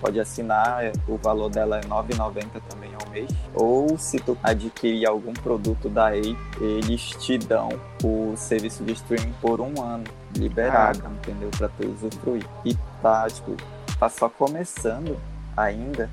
pode 0.04 0.20
assinar, 0.20 0.92
o 1.08 1.16
valor 1.16 1.48
dela 1.48 1.78
é 1.78 1.80
R$ 1.80 1.88
9,90 1.88 2.60
também 2.68 2.90
ao 3.00 3.10
mês. 3.10 3.30
Ou 3.54 3.96
se 3.96 4.18
tu 4.18 4.36
adquirir 4.42 5.06
algum 5.06 5.32
produto 5.32 5.88
da 5.88 6.08
Apple, 6.08 6.36
eles 6.60 7.00
te 7.12 7.38
dão 7.38 7.70
o 8.02 8.34
serviço 8.36 8.84
de 8.84 8.92
streaming 8.92 9.32
por 9.40 9.62
um 9.62 9.82
ano 9.82 10.04
liberado, 10.36 11.02
ah. 11.04 11.10
entendeu? 11.10 11.50
Pra 11.56 11.68
tu 11.68 11.88
usufruir. 11.88 12.46
E 12.64 12.74
tá, 13.00 13.26
tipo, 13.28 13.56
tá 13.98 14.08
só 14.08 14.28
começando 14.28 15.18
ainda, 15.56 16.10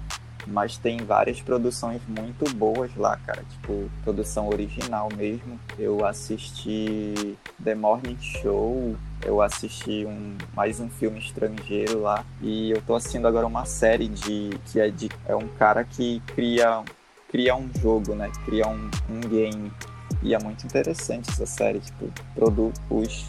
mas 0.47 0.77
tem 0.77 0.97
várias 0.97 1.41
produções 1.41 2.01
muito 2.07 2.51
boas 2.55 2.95
lá, 2.95 3.17
cara. 3.17 3.43
Tipo, 3.49 3.89
produção 4.03 4.49
original 4.49 5.09
mesmo. 5.15 5.59
Eu 5.77 6.05
assisti 6.05 7.37
The 7.63 7.75
Morning 7.75 8.17
Show, 8.19 8.95
eu 9.23 9.41
assisti 9.41 10.05
um, 10.05 10.37
mais 10.53 10.79
um 10.79 10.89
filme 10.89 11.19
estrangeiro 11.19 12.01
lá. 12.01 12.25
E 12.41 12.71
eu 12.71 12.81
tô 12.81 12.95
assistindo 12.95 13.27
agora 13.27 13.45
uma 13.45 13.65
série 13.65 14.07
de. 14.07 14.49
que 14.65 14.79
é 14.79 14.89
de. 14.89 15.09
É 15.25 15.35
um 15.35 15.47
cara 15.47 15.83
que 15.83 16.21
cria, 16.35 16.83
cria 17.29 17.55
um 17.55 17.69
jogo, 17.79 18.15
né? 18.15 18.31
Cria 18.45 18.67
um, 18.67 18.89
um 19.09 19.19
game. 19.21 19.71
E 20.23 20.35
é 20.35 20.39
muito 20.39 20.65
interessante 20.65 21.29
essa 21.29 21.45
série, 21.45 21.79
tipo, 21.79 22.07
produ 22.35 22.71
os, 22.89 23.25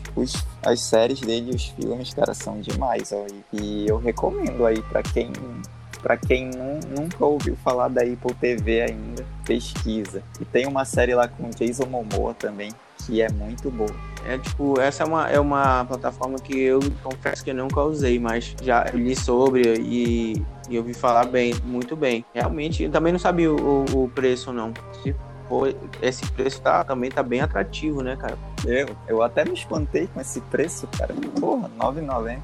as 0.65 0.81
séries 0.81 1.21
dele 1.21 1.55
os 1.55 1.67
filmes, 1.67 2.13
cara, 2.13 2.35
são 2.35 2.61
demais, 2.61 3.13
ó. 3.13 3.27
E, 3.53 3.61
e 3.61 3.89
eu 3.89 3.97
recomendo 3.97 4.67
aí 4.67 4.81
para 4.83 5.03
quem 5.03 5.33
para 6.03 6.17
quem 6.17 6.51
nunca 6.99 7.25
ouviu 7.25 7.57
falar 7.57 7.89
da 7.89 8.03
Apple 8.03 8.35
TV 8.41 8.83
ainda, 8.83 9.25
pesquisa. 9.45 10.23
E 10.41 10.45
tem 10.45 10.67
uma 10.67 10.85
série 10.85 11.15
lá 11.15 11.29
com 11.29 11.49
Jason 11.51 11.87
Momoa 11.87 12.35
também, 12.35 12.73
que 13.07 13.23
é 13.23 13.31
muito 13.31 13.71
boa. 13.71 13.95
É 14.27 14.37
tipo, 14.37 14.81
essa 14.81 15.05
é 15.05 15.07
uma, 15.07 15.31
é 15.31 15.39
uma 15.41 15.85
plataforma 15.85 16.39
que 16.39 16.59
eu 16.59 16.81
confesso 17.03 17.45
que 17.45 17.51
eu 17.51 17.55
nunca 17.55 17.81
usei, 17.83 18.19
mas 18.19 18.55
já 18.63 18.85
li 18.93 19.15
sobre 19.15 19.63
e, 19.81 20.43
e 20.69 20.79
ouvi 20.79 20.93
falar 20.93 21.25
bem, 21.27 21.55
muito 21.65 21.95
bem. 21.95 22.25
Realmente, 22.35 22.83
eu 22.83 22.91
também 22.91 23.13
não 23.13 23.21
sabia 23.21 23.53
o, 23.53 23.85
o 23.95 24.09
preço 24.09 24.53
não. 24.53 24.73
Se 25.03 25.15
for, 25.49 25.75
esse 26.01 26.27
preço 26.33 26.61
tá, 26.61 26.85
também 26.85 27.11
tá 27.11 27.23
bem 27.23 27.41
atrativo, 27.41 28.03
né, 28.03 28.17
cara? 28.17 28.39
Eu, 28.65 28.89
eu 29.07 29.23
até 29.23 29.45
me 29.45 29.55
espantei 29.55 30.07
com 30.07 30.21
esse 30.21 30.41
preço, 30.41 30.89
cara. 30.99 31.15
Porra, 31.39 31.71
9,90. 31.79 32.41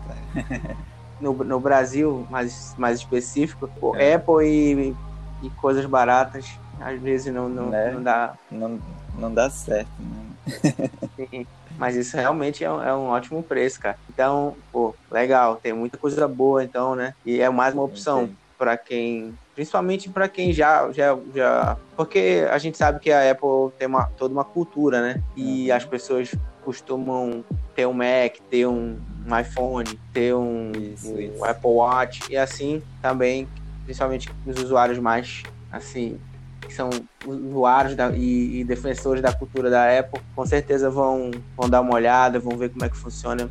no, 1.21 1.33
no 1.33 1.61
Brasil, 1.61 2.27
mais, 2.31 2.75
mais 2.79 2.99
específico, 2.99 3.69
é. 3.97 4.15
Apple 4.15 4.47
e, 4.47 4.95
e 5.43 5.51
coisas 5.51 5.85
baratas, 5.87 6.47
às 6.81 7.01
vezes 7.01 7.33
não, 7.33 7.49
não, 7.49 7.71
né? 7.71 7.91
não 7.93 8.03
dá. 8.03 8.35
Não, 8.51 8.81
não 9.19 9.35
dá 9.35 9.51
certo, 9.51 9.91
né? 9.99 10.91
Sim. 11.31 11.47
Mas 11.77 11.95
isso 11.95 12.17
realmente 12.17 12.65
é 12.65 12.71
um, 12.71 12.83
é 12.83 12.95
um, 12.95 13.09
ótimo 13.09 13.43
preço, 13.43 13.81
cara. 13.81 13.97
Então, 14.09 14.57
pô, 14.73 14.95
legal, 15.11 15.57
tem 15.57 15.73
muita 15.73 15.97
coisa 15.97 16.27
boa, 16.27 16.65
então, 16.65 16.97
né? 16.97 17.15
E 17.25 17.41
é 17.41 17.49
mais 17.49 17.73
uma 17.73 17.85
opção 17.85 18.31
para 18.59 18.77
quem, 18.77 19.33
principalmente 19.59 20.09
para 20.09 20.29
quem 20.29 20.53
já, 20.53 20.89
já, 20.93 21.19
já, 21.35 21.77
porque 21.97 22.47
a 22.49 22.59
gente 22.59 22.79
sabe 22.79 23.01
que 23.01 23.11
a 23.11 23.29
Apple 23.29 23.73
tem 23.77 23.89
uma, 23.89 24.05
toda 24.17 24.33
uma 24.33 24.45
cultura, 24.45 25.03
né? 25.03 25.21
E 25.37 25.69
uhum. 25.69 25.77
as 25.77 25.85
pessoas 25.85 26.33
costumam 26.65 27.45
ter 27.75 27.85
um 27.85 27.93
Mac, 27.93 28.37
ter 28.49 28.69
um, 28.69 28.97
um 29.27 29.37
iPhone, 29.37 29.99
ter 30.13 30.33
um, 30.33 30.71
isso, 30.71 31.13
um 31.13 31.19
isso. 31.19 31.45
Apple 31.45 31.71
Watch 31.71 32.21
e 32.31 32.37
assim 32.37 32.81
também, 33.03 33.49
principalmente 33.85 34.31
os 34.47 34.63
usuários 34.63 35.01
mais 35.01 35.43
assim 35.73 36.21
que 36.61 36.73
são 36.73 36.91
usuários 37.27 37.97
da, 37.97 38.13
e, 38.13 38.61
e, 38.61 38.65
defensores 38.65 39.21
da 39.21 39.33
cultura 39.33 39.69
da 39.69 39.99
Apple, 39.99 40.21
com 40.37 40.47
certeza 40.47 40.89
vão, 40.89 41.33
vão 41.57 41.69
dar 41.69 41.81
uma 41.81 41.95
olhada, 41.95 42.39
vão 42.39 42.57
ver 42.57 42.69
como 42.69 42.85
é 42.85 42.89
que 42.89 42.97
funciona 42.97 43.51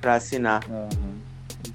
para 0.00 0.14
assinar. 0.14 0.62
Uhum. 0.70 1.16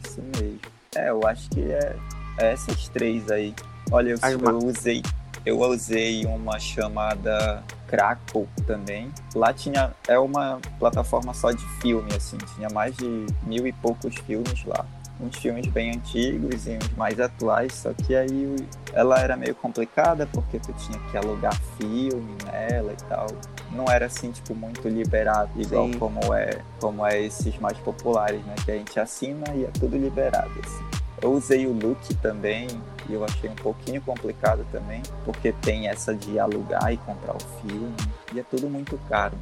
Isso 0.01 0.21
mesmo. 0.21 0.59
É, 0.95 1.09
eu 1.09 1.27
acho 1.27 1.49
que 1.49 1.61
é, 1.61 1.95
é 2.39 2.53
essas 2.53 2.87
três 2.89 3.29
aí. 3.29 3.53
Olha, 3.91 4.11
eu, 4.11 4.39
eu 4.39 4.57
usei 4.57 5.01
eu 5.45 5.59
usei 5.59 6.25
uma 6.25 6.59
chamada 6.59 7.63
Crackle 7.87 8.47
também. 8.67 9.09
Lá 9.33 9.53
tinha 9.53 9.93
é 10.07 10.19
uma 10.19 10.59
plataforma 10.77 11.33
só 11.33 11.51
de 11.51 11.65
filme, 11.81 12.13
assim, 12.13 12.37
tinha 12.55 12.69
mais 12.69 12.95
de 12.97 13.25
mil 13.43 13.65
e 13.65 13.71
poucos 13.71 14.15
filmes 14.15 14.63
lá 14.65 14.85
uns 15.19 15.35
filmes 15.37 15.67
bem 15.67 15.91
antigos 15.91 16.65
e 16.65 16.77
uns 16.77 16.95
mais 16.95 17.19
atuais, 17.19 17.73
só 17.73 17.93
que 17.93 18.15
aí 18.15 18.55
ela 18.93 19.19
era 19.19 19.35
meio 19.35 19.53
complicada 19.53 20.25
porque 20.27 20.59
tu 20.59 20.71
tinha 20.73 20.97
que 21.11 21.17
alugar 21.17 21.53
filme 21.77 22.35
nela 22.45 22.93
e 22.93 23.03
tal. 23.07 23.27
Não 23.71 23.85
era 23.85 24.05
assim, 24.05 24.31
tipo, 24.31 24.55
muito 24.55 24.87
liberado, 24.87 25.49
igual 25.57 25.89
como 25.99 26.33
é, 26.33 26.61
como 26.79 27.05
é 27.05 27.21
esses 27.21 27.57
mais 27.59 27.77
populares, 27.79 28.43
né? 28.45 28.55
Que 28.63 28.71
a 28.71 28.77
gente 28.77 28.99
assina 28.99 29.53
e 29.53 29.65
é 29.65 29.69
tudo 29.79 29.97
liberado, 29.97 30.51
assim. 30.65 30.98
Eu 31.21 31.33
usei 31.33 31.67
o 31.67 31.73
Look 31.73 32.13
também 32.21 32.67
e 33.09 33.13
eu 33.13 33.23
achei 33.23 33.49
um 33.49 33.55
pouquinho 33.55 34.01
complicado 34.01 34.65
também, 34.71 35.01
porque 35.25 35.51
tem 35.51 35.87
essa 35.87 36.13
de 36.13 36.39
alugar 36.39 36.93
e 36.93 36.97
comprar 36.97 37.35
o 37.35 37.61
filme 37.61 37.95
e 38.33 38.39
é 38.39 38.43
tudo 38.43 38.69
muito 38.69 38.97
caro. 39.09 39.37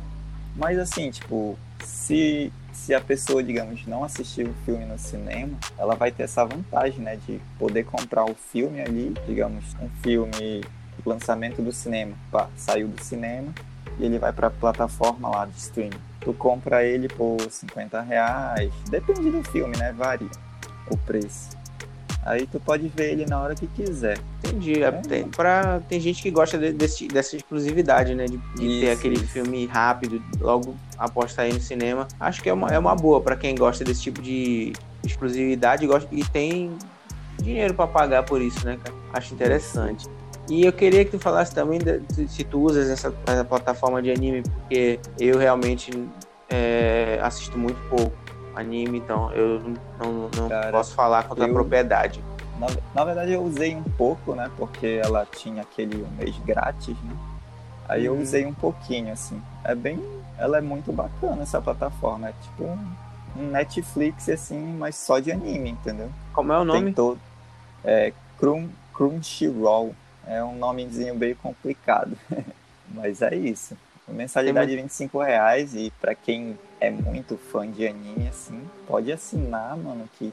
Mas 0.56 0.80
assim, 0.80 1.12
tipo, 1.12 1.58
se 1.84 2.52
se 2.78 2.94
a 2.94 3.02
pessoa, 3.02 3.44
digamos, 3.44 3.86
não 3.88 4.04
assistiu 4.04 4.50
o 4.50 4.54
filme 4.64 4.86
no 4.86 4.98
cinema, 5.00 5.58
ela 5.78 5.96
vai 5.96 6.12
ter 6.12 6.24
essa 6.24 6.46
vantagem, 6.46 7.00
né, 7.00 7.18
de 7.28 7.42
poder 7.58 7.84
comprar 7.84 8.24
o 8.24 8.36
filme 8.36 8.80
ali, 8.80 9.14
digamos, 9.26 9.66
um 9.82 9.90
filme 10.02 10.64
lançamento 11.06 11.62
do 11.62 11.72
cinema, 11.72 12.14
pá, 12.32 12.50
saiu 12.56 12.88
do 12.88 13.04
cinema 13.04 13.54
e 14.00 14.06
ele 14.06 14.20
vai 14.20 14.32
para 14.32 14.48
a 14.48 14.52
plataforma 14.52 15.28
lá 15.30 15.46
de 15.46 15.58
streaming. 15.58 16.00
Tu 16.22 16.34
compra 16.34 16.84
ele 16.84 17.08
por 17.08 17.38
50 17.50 18.00
reais, 18.02 18.72
depende 18.90 19.30
do 19.32 19.44
filme, 19.44 19.76
né, 19.76 19.92
varia 19.92 20.30
o 20.90 20.98
preço. 20.98 21.57
Aí 22.28 22.46
tu 22.46 22.60
pode 22.60 22.90
ver 22.90 23.14
ele 23.14 23.26
na 23.26 23.42
hora 23.42 23.56
que 23.56 23.66
quiser. 23.68 24.18
Entendi. 24.44 24.84
É, 24.84 24.92
tem, 24.92 25.24
pra, 25.24 25.80
tem 25.88 25.98
gente 26.00 26.22
que 26.22 26.30
gosta 26.30 26.58
de, 26.58 26.74
desse, 26.74 27.08
dessa 27.08 27.38
exclusividade, 27.38 28.14
né? 28.14 28.26
De, 28.26 28.38
de 28.38 28.68
isso, 28.68 28.80
ter 28.82 28.92
aquele 28.92 29.16
isso. 29.16 29.28
filme 29.28 29.66
rápido, 29.66 30.22
logo 30.42 30.76
após 30.98 31.32
sair 31.32 31.54
no 31.54 31.62
cinema. 31.62 32.06
Acho 32.20 32.44
que 32.44 32.50
é 32.50 32.54
uma, 32.54 32.68
é 32.70 32.78
uma 32.78 32.94
boa 32.96 33.22
para 33.22 33.38
quem 33.38 33.56
gosta 33.56 33.86
desse 33.86 34.02
tipo 34.02 34.22
de 34.22 34.74
exclusividade 35.06 35.86
e, 35.86 35.88
gosta, 35.88 36.10
e 36.12 36.22
tem 36.26 36.78
dinheiro 37.42 37.74
para 37.74 37.88
pagar 37.88 38.24
por 38.24 38.42
isso, 38.42 38.66
né, 38.66 38.78
cara? 38.84 38.96
Acho 39.14 39.34
interessante. 39.34 40.06
E 40.50 40.66
eu 40.66 40.74
queria 40.74 41.06
que 41.06 41.12
tu 41.12 41.20
falasse 41.20 41.56
também 41.56 41.80
de, 41.80 42.28
se 42.28 42.44
tu 42.44 42.60
usas 42.60 42.90
essa, 42.90 43.14
essa, 43.26 43.46
plataforma 43.46 44.02
de 44.02 44.12
anime, 44.12 44.44
porque 44.44 45.00
eu 45.18 45.38
realmente 45.38 45.92
é, 46.50 47.20
assisto 47.22 47.58
muito 47.58 47.80
pouco 47.90 48.27
anime, 48.60 48.98
então 48.98 49.32
eu 49.34 49.60
não, 50.00 50.30
não 50.36 50.50
Cara, 50.50 50.72
posso 50.72 50.94
falar 50.96 51.24
com 51.24 51.42
a 51.42 51.48
propriedade. 51.48 52.24
Na, 52.60 52.68
na, 52.94 53.06
verdade 53.06 53.32
eu 53.32 53.44
usei 53.44 53.76
um 53.76 53.84
pouco, 53.84 54.34
né? 54.34 54.50
Porque 54.58 55.00
ela 55.04 55.26
tinha 55.26 55.62
aquele 55.62 56.06
mês 56.18 56.36
grátis, 56.40 56.96
né? 57.04 57.16
Aí 57.88 58.06
eu 58.06 58.14
uhum. 58.14 58.22
usei 58.22 58.46
um 58.46 58.54
pouquinho, 58.54 59.14
assim. 59.14 59.42
É 59.64 59.76
bem. 59.76 60.04
Ela 60.38 60.58
é 60.58 60.62
muito 60.62 60.92
bacana 60.92 61.44
essa 61.44 61.62
plataforma. 61.62 62.30
É 62.30 62.34
tipo 62.42 62.64
um, 62.64 63.52
Netflix, 63.52 64.28
assim, 64.30 64.60
mas 64.78 64.96
só 64.96 65.20
de 65.20 65.32
anime, 65.32 65.70
entendeu? 65.70 66.10
Como 66.34 66.52
é 66.52 66.58
o 66.58 66.66
nome? 66.66 66.86
Tem 66.86 66.94
todo. 66.94 67.20
É 67.84 68.12
Crun, 68.40 68.68
Crunchyroll. 68.94 69.96
É 70.26 70.44
um 70.44 70.56
nomezinho 70.56 71.16
bem 71.16 71.36
complicado. 71.36 72.18
mas 72.90 73.22
é 73.22 73.36
isso. 73.36 73.78
Mensalidade 74.08 74.72
de 74.72 74.78
25 74.78 75.22
reais 75.22 75.76
e 75.76 75.92
para 76.00 76.16
quem 76.16 76.58
é 76.80 76.90
muito 76.92 77.38
fã 77.38 77.70
de 77.70 77.88
anime, 77.88 78.28
assim, 78.28 78.62
pode 78.88 79.12
assinar, 79.12 79.76
mano, 79.78 80.08
que 80.18 80.32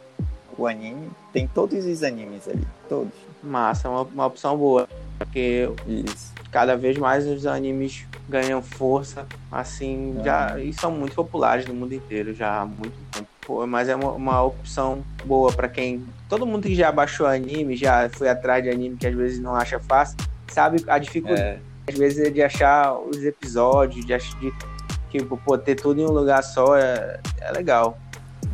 o 0.56 0.66
anime 0.66 1.10
tem 1.32 1.48
todos 1.48 1.84
os 1.84 2.02
animes 2.02 2.48
ali, 2.48 2.66
todos. 2.88 3.12
Massa, 3.42 3.88
uma, 3.88 4.02
uma 4.02 4.26
opção 4.26 4.56
boa. 4.56 4.88
Porque 5.18 5.68
Isso. 5.86 6.32
cada 6.50 6.76
vez 6.76 6.96
mais 6.96 7.26
os 7.26 7.46
animes 7.46 8.06
ganham 8.28 8.62
força, 8.62 9.26
assim, 9.50 10.16
já, 10.24 10.58
e 10.58 10.72
são 10.72 10.90
muito 10.90 11.14
populares 11.14 11.66
no 11.66 11.74
mundo 11.74 11.94
inteiro 11.94 12.34
já 12.34 12.62
há 12.62 12.66
muito 12.66 12.96
tempo. 13.12 13.28
Pô, 13.46 13.66
mas 13.66 13.88
é 13.88 13.94
uma, 13.94 14.12
uma 14.12 14.42
opção 14.42 15.04
boa 15.24 15.52
para 15.52 15.68
quem. 15.68 16.04
Todo 16.28 16.46
mundo 16.46 16.66
que 16.66 16.74
já 16.74 16.90
baixou 16.90 17.26
anime, 17.26 17.76
já 17.76 18.08
foi 18.08 18.28
atrás 18.28 18.64
de 18.64 18.70
anime 18.70 18.96
que 18.96 19.06
às 19.06 19.14
vezes 19.14 19.38
não 19.38 19.54
acha 19.54 19.78
fácil, 19.78 20.16
sabe 20.48 20.82
a 20.86 20.98
dificuldade, 20.98 21.42
é. 21.42 21.58
às 21.86 21.98
vezes, 21.98 22.32
de 22.32 22.42
achar 22.42 22.94
os 22.94 23.22
episódios, 23.22 24.06
de, 24.06 24.16
de 24.16 24.73
tipo, 25.18 25.36
pô, 25.36 25.56
ter 25.56 25.76
tudo 25.76 26.00
em 26.00 26.04
um 26.04 26.10
lugar 26.10 26.42
só 26.42 26.76
é, 26.76 27.20
é 27.40 27.52
legal. 27.52 27.96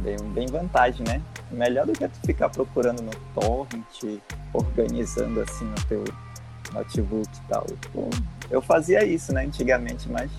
Bem, 0.03 0.17
bem 0.35 0.47
vantagem, 0.47 1.07
né? 1.07 1.21
Melhor 1.51 1.87
do 1.87 1.93
que 1.93 2.07
tu 2.07 2.21
ficar 2.25 2.49
procurando 2.49 3.03
no 3.03 3.11
torrent, 3.35 4.21
organizando 4.53 5.41
assim 5.41 5.65
no 5.65 5.75
teu 5.87 6.05
notebook 6.73 7.29
e 7.29 7.49
tal. 7.49 7.67
Pô, 7.93 8.09
eu 8.51 8.61
fazia 8.61 9.05
isso, 9.05 9.33
né, 9.33 9.45
antigamente, 9.45 10.09
mas 10.09 10.31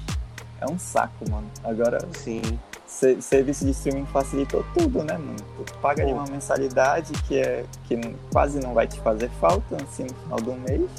é 0.60 0.66
um 0.66 0.78
saco, 0.78 1.30
mano. 1.30 1.48
Agora, 1.64 2.00
sim. 2.14 2.42
Serviço 2.88 3.66
de 3.66 3.72
streaming 3.72 4.06
facilitou 4.08 4.66
tudo, 4.74 5.04
né, 5.04 5.18
mano? 5.18 5.38
Tu 5.66 5.74
paga 5.82 6.06
de 6.06 6.12
uma 6.12 6.26
mensalidade 6.26 7.14
que 7.24 7.40
é 7.40 7.64
que 7.86 7.98
quase 8.32 8.60
não 8.60 8.74
vai 8.74 8.86
te 8.86 9.00
fazer 9.00 9.30
falta 9.40 9.78
assim 9.82 10.04
no 10.04 10.14
final 10.14 10.42
do 10.42 10.54
mês 10.54 10.90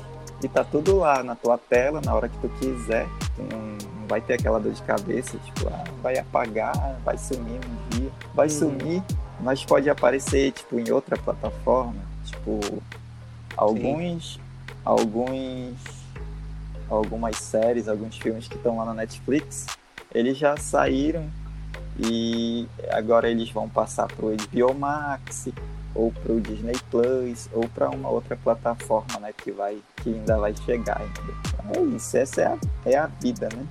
e 0.43 0.49
tá 0.49 0.64
tudo 0.64 0.99
lá 0.99 1.23
na 1.23 1.35
tua 1.35 1.59
tela 1.59 2.00
na 2.02 2.14
hora 2.14 2.29
que 2.29 2.38
tu 2.38 2.49
quiser. 2.59 3.07
Tu 3.37 3.43
não, 3.43 3.61
não 3.61 3.92
vai 4.12 4.21
ter 4.21 4.35
aquela 4.35 4.61
dor 4.61 4.73
de 4.73 4.83
cabeça, 4.83 5.38
tipo, 5.38 5.69
ah, 5.69 5.85
vai 6.02 6.19
apagar, 6.19 7.00
vai 7.02 7.16
sumir 7.16 7.59
um 7.64 7.97
dia, 7.97 8.11
vai 8.35 8.47
uhum. 8.47 8.52
sumir, 8.52 9.02
mas 9.40 9.64
pode 9.64 9.88
aparecer 9.88 10.52
tipo 10.52 10.78
em 10.78 10.90
outra 10.90 11.16
plataforma, 11.16 11.97
tipo 12.26 12.61
alguns 13.57 14.35
Sim. 14.35 14.40
alguns 14.85 15.75
algumas 16.90 17.37
séries, 17.37 17.88
alguns 17.88 18.19
filmes 18.19 18.47
que 18.47 18.57
estão 18.57 18.76
lá 18.76 18.85
na 18.85 18.92
Netflix, 18.92 19.64
eles 20.14 20.37
já 20.37 20.59
saíram 20.59 21.25
e 21.99 22.69
agora 22.90 23.31
eles 23.31 23.50
vão 23.50 23.66
passar 23.66 24.09
para 24.09 24.26
o 24.26 24.37
HBO 24.37 24.75
Max 24.75 25.49
ou 25.95 26.12
para 26.12 26.33
o 26.35 26.38
Disney 26.38 26.76
Plus 26.90 27.49
ou 27.50 27.66
para 27.66 27.88
uma 27.88 28.11
outra 28.11 28.37
plataforma, 28.37 29.19
né, 29.21 29.33
que 29.35 29.50
vai 29.50 29.78
que 30.02 30.11
ainda 30.11 30.37
vai 30.37 30.54
chegar 30.54 31.00
ainda. 31.00 31.78
É 31.78 31.97
isso, 31.97 32.14
essa 32.14 32.42
é 32.42 32.47
a, 32.47 32.59
é 32.85 32.97
a 32.99 33.07
vida, 33.07 33.49
né? 33.57 33.66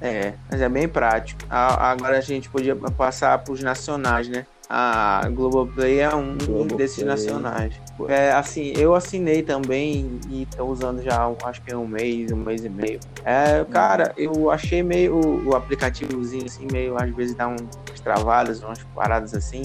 É, 0.00 0.34
mas 0.50 0.60
é 0.60 0.68
bem 0.68 0.88
prático. 0.88 1.40
Agora 1.48 2.18
a 2.18 2.20
gente 2.20 2.48
podia 2.48 2.76
passar 2.76 3.38
para 3.38 3.52
os 3.52 3.62
nacionais, 3.62 4.28
né? 4.28 4.46
A 4.68 5.28
Globoplay 5.30 6.00
é 6.00 6.12
um 6.14 6.36
Globoplay. 6.36 6.78
desses 6.78 7.04
nacionais. 7.04 7.74
É, 8.08 8.32
assim, 8.32 8.72
eu 8.76 8.94
assinei 8.96 9.42
também 9.42 10.20
e 10.28 10.42
estou 10.42 10.68
usando 10.68 11.02
já 11.02 11.32
acho 11.44 11.62
que 11.62 11.72
é 11.72 11.76
um 11.76 11.86
mês, 11.86 12.32
um 12.32 12.36
mês 12.36 12.64
e 12.64 12.68
meio. 12.68 12.98
É, 13.24 13.64
cara, 13.70 14.12
eu 14.16 14.50
achei 14.50 14.82
meio 14.82 15.14
o, 15.14 15.50
o 15.50 15.56
aplicativozinho 15.56 16.46
assim, 16.46 16.66
meio 16.70 17.00
às 17.00 17.14
vezes 17.14 17.36
dá 17.36 17.46
umas 17.46 18.00
travadas, 18.02 18.60
umas 18.62 18.82
paradas 18.94 19.34
assim. 19.34 19.62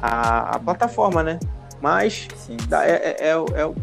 A, 0.00 0.54
a 0.54 0.58
plataforma, 0.60 1.24
né? 1.24 1.40
Mas 1.80 2.28
sim, 2.36 2.56
sim. 2.56 2.68
Dá, 2.68 2.86
é, 2.86 2.92
é, 2.92 3.16
é, 3.20 3.32
é, 3.32 3.74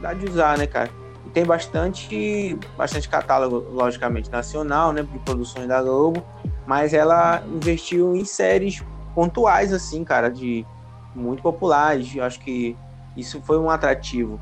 dá 0.00 0.14
de 0.14 0.24
usar, 0.26 0.56
né, 0.56 0.66
cara? 0.66 0.90
Tem 1.30 1.44
bastante, 1.44 2.58
bastante 2.76 3.08
catálogo, 3.08 3.66
logicamente, 3.72 4.30
nacional, 4.30 4.92
né, 4.92 5.02
de 5.02 5.18
produções 5.20 5.66
da 5.66 5.82
Globo, 5.82 6.24
mas 6.66 6.92
ela 6.92 7.42
investiu 7.46 8.14
em 8.14 8.24
séries 8.24 8.82
pontuais, 9.14 9.72
assim, 9.72 10.04
cara, 10.04 10.30
de 10.30 10.64
muito 11.14 11.42
populares. 11.42 12.14
Eu 12.14 12.24
acho 12.24 12.40
que 12.40 12.76
isso 13.16 13.40
foi 13.42 13.58
um 13.58 13.70
atrativo. 13.70 14.40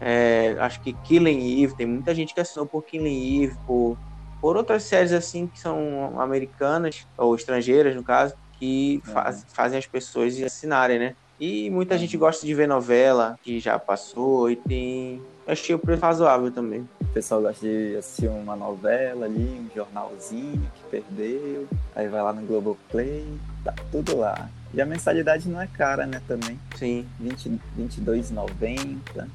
É, 0.00 0.56
acho 0.60 0.80
que 0.80 0.92
Killing 0.92 1.62
Eve, 1.62 1.74
tem 1.74 1.86
muita 1.86 2.14
gente 2.14 2.34
que 2.34 2.40
assinou 2.40 2.66
por 2.66 2.82
Killing 2.82 3.44
Eve, 3.44 3.56
por, 3.66 3.96
por 4.40 4.56
outras 4.56 4.84
séries 4.84 5.12
assim 5.12 5.46
que 5.46 5.58
são 5.58 6.20
americanas, 6.20 7.06
ou 7.16 7.34
estrangeiras 7.34 7.94
no 7.96 8.02
caso, 8.02 8.34
que 8.58 9.02
uhum. 9.06 9.12
faz, 9.12 9.46
fazem 9.48 9.78
as 9.78 9.86
pessoas 9.86 10.40
assinarem, 10.42 10.98
né? 10.98 11.16
E 11.40 11.70
muita 11.70 11.94
uhum. 11.94 12.00
gente 12.00 12.16
gosta 12.16 12.44
de 12.44 12.52
ver 12.52 12.66
novela 12.66 13.38
que 13.42 13.60
já 13.60 13.78
passou 13.78 14.50
e 14.50 14.56
tem. 14.56 15.22
Achei 15.48 15.74
o 15.74 15.78
preço 15.78 16.02
razoável 16.02 16.50
também. 16.50 16.86
O 17.00 17.06
pessoal 17.06 17.40
gosta 17.40 17.66
de 17.66 17.96
assistir 17.96 18.28
uma 18.28 18.54
novela 18.54 19.24
ali, 19.24 19.40
um 19.40 19.74
jornalzinho 19.74 20.70
que 20.74 20.90
perdeu. 20.90 21.66
Aí 21.96 22.06
vai 22.06 22.22
lá 22.22 22.34
no 22.34 22.46
Globoplay, 22.46 23.26
tá 23.64 23.74
tudo 23.90 24.14
lá. 24.14 24.50
E 24.74 24.82
a 24.82 24.84
mensalidade 24.84 25.48
não 25.48 25.58
é 25.58 25.66
cara, 25.66 26.04
né, 26.04 26.20
também. 26.28 26.60
Sim. 26.76 27.08
20, 27.18 27.58
22,90. 27.78 29.26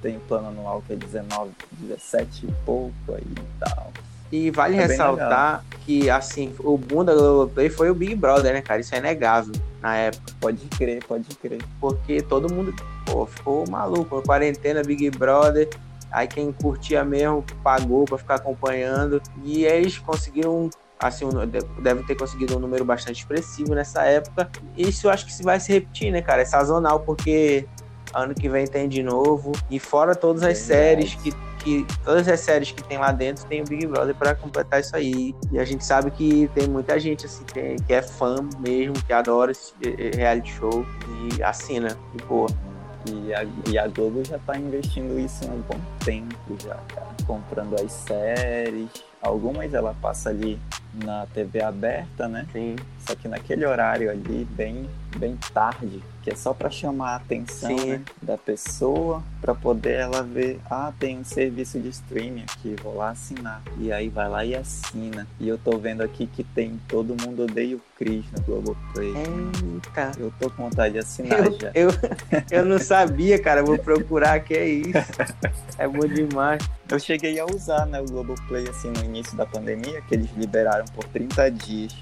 Tem 0.00 0.20
plano 0.20 0.48
anual 0.48 0.84
que 0.86 0.92
é 0.92 0.96
19, 0.96 1.50
17 1.72 2.46
e 2.46 2.52
pouco 2.64 2.94
aí 3.08 3.26
e 3.26 3.58
tal. 3.58 3.92
E 4.30 4.50
vale 4.50 4.76
é 4.76 4.86
ressaltar 4.86 5.64
que, 5.84 6.10
assim, 6.10 6.52
o 6.58 6.76
boom 6.76 7.04
da 7.04 7.14
Globoplay 7.14 7.70
foi 7.70 7.90
o 7.90 7.94
Big 7.94 8.14
Brother, 8.14 8.52
né, 8.52 8.60
cara? 8.60 8.80
Isso 8.80 8.94
é 8.94 9.00
negável 9.00 9.54
na 9.80 9.96
época. 9.96 10.32
Pode 10.40 10.66
crer, 10.76 11.04
pode 11.04 11.28
crer. 11.36 11.62
Porque 11.80 12.20
todo 12.20 12.52
mundo 12.52 12.74
pô, 13.04 13.24
ficou 13.26 13.64
maluco. 13.68 14.20
Quarentena, 14.22 14.82
Big 14.82 15.10
Brother. 15.10 15.68
Aí 16.10 16.26
quem 16.26 16.50
curtia 16.52 17.04
mesmo 17.04 17.44
pagou 17.62 18.04
para 18.04 18.18
ficar 18.18 18.34
acompanhando. 18.36 19.22
E 19.44 19.64
eles 19.64 19.98
conseguiram 19.98 20.68
assim, 20.98 21.26
deve 21.82 22.02
ter 22.04 22.14
conseguido 22.14 22.56
um 22.56 22.58
número 22.58 22.84
bastante 22.84 23.20
expressivo 23.20 23.74
nessa 23.74 24.02
época. 24.04 24.50
Isso 24.76 25.06
eu 25.06 25.10
acho 25.10 25.26
que 25.26 25.32
se 25.32 25.42
vai 25.42 25.60
se 25.60 25.72
repetir, 25.72 26.10
né, 26.10 26.22
cara? 26.22 26.42
É 26.42 26.44
sazonal, 26.44 27.00
porque 27.00 27.66
ano 28.14 28.34
que 28.34 28.48
vem 28.48 28.66
tem 28.66 28.88
de 28.88 29.02
novo. 29.02 29.52
E 29.70 29.78
fora 29.78 30.14
todas 30.14 30.42
as 30.42 30.58
séries 30.58 31.14
que, 31.14 31.32
que. 31.66 31.86
Todas 32.04 32.28
as 32.28 32.40
séries 32.40 32.70
que 32.70 32.82
tem 32.84 32.96
lá 32.96 33.10
dentro 33.10 33.44
tem 33.46 33.60
o 33.60 33.64
Big 33.64 33.86
Brother 33.86 34.14
para 34.14 34.34
completar 34.34 34.80
isso 34.80 34.94
aí. 34.94 35.34
E 35.50 35.58
a 35.58 35.64
gente 35.64 35.84
sabe 35.84 36.10
que 36.12 36.48
tem 36.54 36.68
muita 36.68 36.98
gente 37.00 37.26
assim, 37.26 37.44
que, 37.44 37.76
que 37.84 37.92
é 37.92 38.00
fã 38.00 38.48
mesmo, 38.60 38.94
que 39.04 39.12
adora 39.12 39.50
esse 39.50 39.74
reality 40.14 40.52
show 40.52 40.86
e 41.08 41.42
assina, 41.42 41.88
de 42.14 42.24
boa. 42.24 42.48
E 43.08 43.34
a, 43.34 43.46
e 43.68 43.78
a 43.78 43.86
Globo 43.86 44.24
já 44.24 44.38
tá 44.38 44.56
investindo 44.56 45.18
isso 45.18 45.44
há 45.48 45.52
um 45.52 45.60
bom 45.60 45.80
tempo 46.04 46.56
já, 46.62 46.76
cara. 46.94 47.08
Comprando 47.26 47.74
as 47.74 47.92
séries. 47.92 48.88
Algumas 49.22 49.72
ela 49.74 49.94
passa 50.00 50.30
ali 50.30 50.58
na 51.04 51.26
TV 51.26 51.62
aberta, 51.62 52.28
né? 52.28 52.46
Sim. 52.52 52.76
Só 53.06 53.14
que 53.14 53.28
naquele 53.28 53.64
horário 53.64 54.10
ali, 54.10 54.44
bem, 54.50 54.88
bem 55.16 55.38
tarde, 55.54 56.02
que 56.22 56.30
é 56.30 56.34
só 56.34 56.52
para 56.52 56.68
chamar 56.68 57.10
a 57.10 57.16
atenção 57.16 57.76
né, 57.86 58.02
da 58.20 58.36
pessoa, 58.36 59.22
para 59.40 59.54
poder 59.54 60.00
ela 60.00 60.24
ver, 60.24 60.58
ah, 60.68 60.92
tem 60.98 61.18
um 61.18 61.24
serviço 61.24 61.78
de 61.78 61.88
streaming 61.90 62.42
aqui, 62.42 62.74
vou 62.82 62.96
lá 62.96 63.10
assinar. 63.10 63.62
E 63.78 63.92
aí 63.92 64.08
vai 64.08 64.28
lá 64.28 64.44
e 64.44 64.56
assina. 64.56 65.24
E 65.38 65.46
eu 65.46 65.56
tô 65.56 65.78
vendo 65.78 66.02
aqui 66.02 66.26
que 66.26 66.42
tem 66.42 66.80
Todo 66.88 67.14
Mundo 67.22 67.44
Odeia 67.44 67.76
o 67.76 67.80
Cris 67.96 68.24
no 68.32 68.42
Globoplay. 68.42 69.12
Eita. 69.14 70.10
Eu 70.18 70.32
tô 70.40 70.50
com 70.50 70.64
vontade 70.64 70.94
de 70.94 70.98
assinar 70.98 71.46
eu, 71.46 71.60
já. 71.60 71.70
Eu, 71.74 71.90
eu 72.50 72.64
não 72.64 72.80
sabia, 72.80 73.40
cara, 73.40 73.62
vou 73.62 73.78
procurar, 73.78 74.40
que 74.40 74.54
é 74.54 74.66
isso. 74.66 74.90
É 75.78 75.86
bom 75.86 76.08
demais. 76.08 76.62
Eu 76.90 76.98
cheguei 76.98 77.38
a 77.38 77.44
usar, 77.44 77.84
né, 77.86 78.00
o 78.00 78.04
Globoplay, 78.06 78.66
assim, 78.68 78.90
no 78.90 79.04
início 79.04 79.36
da 79.36 79.44
pandemia, 79.44 80.00
que 80.02 80.14
eles 80.14 80.30
liberaram 80.36 80.86
por 80.86 81.04
30 81.04 81.50
dias. 81.50 81.94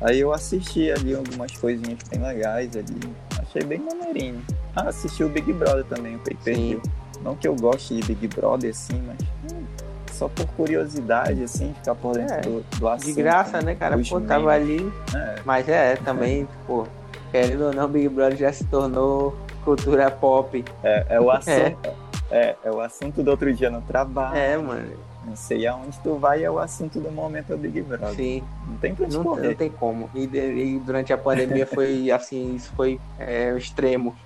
Aí 0.00 0.20
eu 0.20 0.32
assisti 0.32 0.90
ali 0.90 1.14
algumas 1.14 1.52
coisinhas 1.52 1.98
bem 2.10 2.20
legais 2.20 2.76
ali. 2.76 3.14
Achei 3.40 3.62
bem 3.62 3.78
maneirinho. 3.78 4.42
Ah, 4.74 4.88
assisti 4.88 5.24
o 5.24 5.28
Big 5.28 5.52
Brother 5.52 5.84
também, 5.84 6.16
o 6.16 6.18
Pay 6.18 6.36
Per 6.44 6.80
Não 7.22 7.34
que 7.34 7.48
eu 7.48 7.56
goste 7.56 7.94
de 7.94 8.02
Big 8.02 8.28
Brother 8.28 8.70
assim, 8.70 9.02
mas 9.06 9.16
hum, 9.52 9.64
só 10.12 10.28
por 10.28 10.46
curiosidade, 10.48 11.42
assim, 11.42 11.74
ficar 11.74 11.94
por 11.94 12.14
dentro 12.14 12.34
é, 12.34 12.40
do, 12.40 12.64
do 12.78 12.88
assunto. 12.88 13.06
De 13.06 13.22
graça, 13.22 13.62
né, 13.62 13.74
cara? 13.74 13.98
Pô, 14.08 14.20
tava 14.20 14.52
ali. 14.52 14.92
É. 15.14 15.36
Mas 15.44 15.68
é, 15.68 15.96
também, 15.96 16.46
pô, 16.66 16.86
querendo 17.30 17.66
ou 17.66 17.72
não, 17.72 17.88
Big 17.88 18.08
Brother 18.08 18.36
já 18.36 18.52
se 18.52 18.64
tornou 18.64 19.36
cultura 19.64 20.10
pop. 20.10 20.64
É, 20.82 21.06
é 21.10 21.20
o 21.20 21.30
assunto. 21.32 21.78
É. 21.84 22.06
É, 22.28 22.56
é 22.64 22.70
o 22.70 22.80
assunto 22.80 23.22
do 23.22 23.30
outro 23.30 23.52
dia 23.54 23.70
no 23.70 23.80
trabalho. 23.82 24.36
É, 24.36 24.56
mano. 24.56 24.92
Não 25.26 25.34
sei 25.34 25.66
aonde 25.66 25.98
tu 26.00 26.14
vai, 26.14 26.44
é 26.44 26.50
o 26.50 26.58
assunto 26.58 27.00
do 27.00 27.10
momento 27.10 27.48
do 27.48 27.58
Big 27.58 27.82
Brother. 27.82 28.14
Sim. 28.14 28.44
Não 28.68 28.76
tem 28.78 28.94
pra 28.94 29.08
te 29.08 29.14
não, 29.14 29.24
correr. 29.24 29.48
Não 29.48 29.54
tem 29.54 29.70
como. 29.70 30.08
E, 30.14 30.24
e 30.24 30.78
durante 30.78 31.12
a 31.12 31.18
pandemia 31.18 31.66
foi 31.66 32.10
assim, 32.12 32.54
isso 32.54 32.72
foi 32.76 33.00
é, 33.18 33.52
o 33.52 33.58
extremo. 33.58 34.16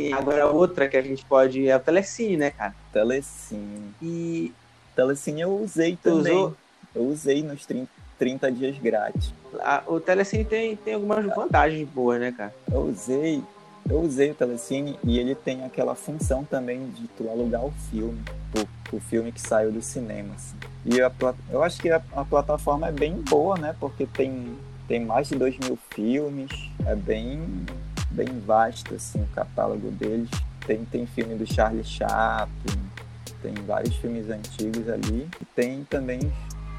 E 0.00 0.12
agora 0.12 0.46
outra 0.46 0.88
que 0.88 0.96
a 0.96 1.02
gente 1.02 1.24
pode 1.26 1.68
é 1.68 1.76
o 1.76 1.80
Telecine, 1.80 2.36
né, 2.38 2.50
cara? 2.50 2.74
Telecine. 2.92 3.94
E. 4.00 4.52
Telecine 4.96 5.42
eu 5.42 5.60
usei 5.60 5.96
tu 5.96 6.16
também. 6.16 6.32
Usou? 6.32 6.56
Eu 6.94 7.02
usei 7.04 7.42
nos 7.42 7.64
30, 7.66 7.88
30 8.18 8.52
dias 8.52 8.78
grátis. 8.78 9.32
o 9.86 10.00
Telecine 10.00 10.44
tem, 10.44 10.76
tem 10.76 10.94
algumas 10.94 11.24
vantagens 11.26 11.86
boas, 11.88 12.20
né, 12.20 12.32
cara? 12.32 12.54
Eu 12.70 12.82
usei 12.82 13.42
eu 13.88 14.00
usei 14.00 14.30
o 14.30 14.34
Telecine 14.34 14.98
e 15.04 15.18
ele 15.18 15.34
tem 15.34 15.64
aquela 15.64 15.94
função 15.94 16.44
também 16.44 16.88
de 16.90 17.08
tu 17.08 17.28
alugar 17.28 17.64
o 17.64 17.72
filme, 17.90 18.20
o, 18.56 18.96
o 18.96 19.00
filme 19.00 19.32
que 19.32 19.40
saiu 19.40 19.72
do 19.72 19.82
cinema. 19.82 20.34
Assim. 20.34 20.56
E 20.84 21.00
a, 21.00 21.10
eu 21.50 21.62
acho 21.62 21.80
que 21.80 21.90
a, 21.90 22.00
a, 22.12 22.24
plataforma 22.24 22.88
é 22.88 22.92
bem 22.92 23.14
boa, 23.28 23.56
né? 23.58 23.74
Porque 23.78 24.06
tem, 24.06 24.56
tem 24.86 25.04
mais 25.04 25.28
de 25.28 25.36
dois 25.36 25.56
mil 25.58 25.78
filmes, 25.90 26.50
é 26.86 26.94
bem, 26.94 27.40
bem 28.10 28.40
vasto 28.46 28.94
assim, 28.94 29.22
o 29.22 29.26
catálogo 29.34 29.90
deles. 29.90 30.30
Tem, 30.66 30.84
tem 30.84 31.06
filme 31.06 31.34
do 31.34 31.44
Charlie 31.44 31.84
Chaplin, 31.84 32.80
tem 33.42 33.54
vários 33.66 33.96
filmes 33.96 34.30
antigos 34.30 34.88
ali, 34.88 35.28
e 35.40 35.44
tem 35.56 35.84
também 35.84 36.20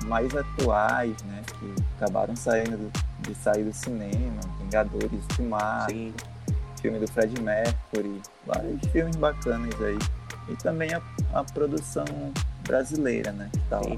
mais 0.06 0.34
atuais, 0.36 1.22
né, 1.24 1.42
que 1.60 1.76
acabaram 1.98 2.36
saindo 2.36 2.90
de 3.20 3.36
sair 3.36 3.64
do 3.64 3.74
cinema, 3.74 4.40
Vingadores 4.62 5.28
de 5.36 5.42
Mar, 5.42 5.90
Sim. 5.90 6.14
Filme 6.84 7.00
do 7.00 7.08
Fred 7.08 7.42
Mercury, 7.42 8.22
vários 8.46 8.82
filmes 8.92 9.16
bacanas 9.16 9.74
aí. 9.82 9.98
E 10.50 10.56
também 10.58 10.94
a, 10.94 11.02
a 11.34 11.44
produção 11.44 12.06
brasileira, 12.68 13.32
né, 13.32 13.50
que 13.52 13.60
tá 13.70 13.80
lá. 13.80 13.98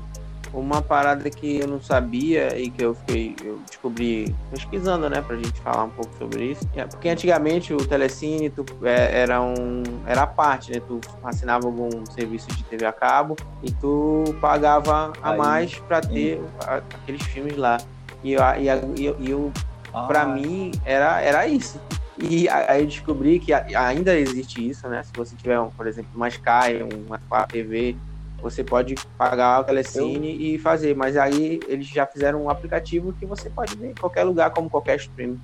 Uma 0.53 0.81
parada 0.81 1.29
que 1.29 1.59
eu 1.59 1.67
não 1.67 1.81
sabia 1.81 2.57
e 2.57 2.69
que 2.69 2.81
eu 2.85 2.93
fiquei, 2.93 3.35
eu 3.43 3.59
descobri 3.67 4.33
pesquisando, 4.51 5.09
né, 5.09 5.21
pra 5.21 5.35
gente 5.35 5.59
falar 5.59 5.85
um 5.85 5.89
pouco 5.89 6.15
sobre 6.17 6.51
isso. 6.51 6.69
É, 6.75 6.85
porque 6.85 7.09
antigamente 7.09 7.73
o 7.73 7.77
Telecine 7.77 8.49
tu, 8.51 8.63
é, 8.83 9.21
era 9.21 9.41
um 9.41 9.83
era 10.05 10.21
a 10.21 10.27
parte, 10.27 10.71
né? 10.71 10.79
Tu 10.87 11.01
assinava 11.23 11.65
algum 11.65 12.05
serviço 12.05 12.47
de 12.49 12.63
TV 12.63 12.85
a 12.85 12.93
cabo 12.93 13.35
e 13.63 13.71
tu 13.71 14.23
pagava 14.39 15.11
a 15.21 15.31
Aí, 15.31 15.37
mais 15.37 15.75
para 15.79 15.99
ter 15.99 16.41
a, 16.65 16.75
aqueles 16.75 17.23
filmes 17.23 17.57
lá. 17.57 17.77
E, 18.23 18.33
eu, 18.33 18.41
e, 18.57 19.01
e, 19.01 19.15
e 19.19 19.31
eu, 19.31 19.51
ah. 19.93 20.03
para 20.03 20.25
mim 20.25 20.71
era 20.85 21.19
era 21.19 21.47
isso. 21.47 21.81
E 22.17 22.47
aí 22.47 22.81
eu 22.81 22.87
descobri 22.87 23.39
que 23.39 23.53
ainda 23.53 24.17
existe 24.17 24.67
isso, 24.67 24.87
né? 24.87 25.03
Se 25.03 25.11
você 25.13 25.35
tiver, 25.35 25.59
um, 25.59 25.69
por 25.69 25.85
exemplo, 25.85 26.09
uma 26.15 26.29
Sky, 26.29 26.81
uma 27.07 27.45
TV 27.45 27.95
você 28.41 28.63
pode 28.63 28.93
pagar 29.17 29.61
o 29.61 29.63
Telecine 29.63 30.29
Eu... 30.33 30.55
e 30.55 30.59
fazer, 30.59 30.95
mas 30.95 31.17
aí 31.17 31.59
eles 31.67 31.87
já 31.87 32.05
fizeram 32.05 32.43
um 32.43 32.49
aplicativo 32.49 33.11
que 33.13 33.25
você 33.25 33.49
pode 33.49 33.75
ver 33.75 33.91
em 33.91 33.95
qualquer 33.95 34.23
lugar, 34.23 34.51
como 34.51 34.69
qualquer 34.69 34.97
stream. 34.97 35.37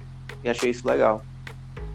E 0.44 0.50
achei 0.50 0.70
isso 0.70 0.88
legal. 0.88 1.24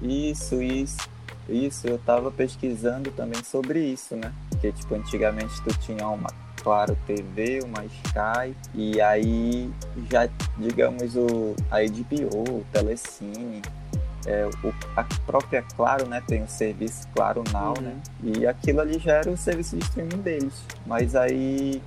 Isso, 0.03 0.61
isso. 0.61 1.09
Isso, 1.49 1.87
eu 1.87 1.97
tava 1.99 2.33
pesquisando 2.33 3.12
também 3.12 3.43
sobre 3.45 3.79
isso, 3.79 4.17
né? 4.17 4.33
Porque, 4.51 4.73
tipo, 4.73 4.97
antigamente 4.97 5.62
tu 5.62 5.79
tinha 5.79 6.09
uma 6.09 6.29
Claro 6.61 6.99
TV, 7.07 7.61
uma 7.62 7.85
Sky, 7.85 8.53
e 8.75 9.01
aí 9.01 9.71
já, 10.11 10.29
digamos, 10.59 11.15
o, 11.15 11.55
a 11.71 11.77
HBO, 11.83 12.59
o 12.59 12.67
Telecine, 12.73 13.62
é, 14.27 14.49
o, 14.65 14.75
a 14.97 15.05
própria 15.25 15.62
Claro, 15.77 16.07
né, 16.09 16.23
tem 16.27 16.43
o 16.43 16.49
serviço 16.49 17.07
Claro 17.15 17.43
Now, 17.53 17.75
uhum. 17.77 17.83
né, 17.83 17.97
e 18.23 18.47
aquilo 18.47 18.81
ali 18.81 18.99
já 18.99 19.15
era 19.15 19.31
o 19.31 19.37
serviço 19.37 19.77
de 19.77 19.85
streaming 19.85 20.23
deles. 20.23 20.65
Mas 20.85 21.15
aí, 21.15 21.81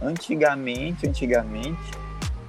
antigamente, 0.00 1.08
antigamente, 1.08 1.90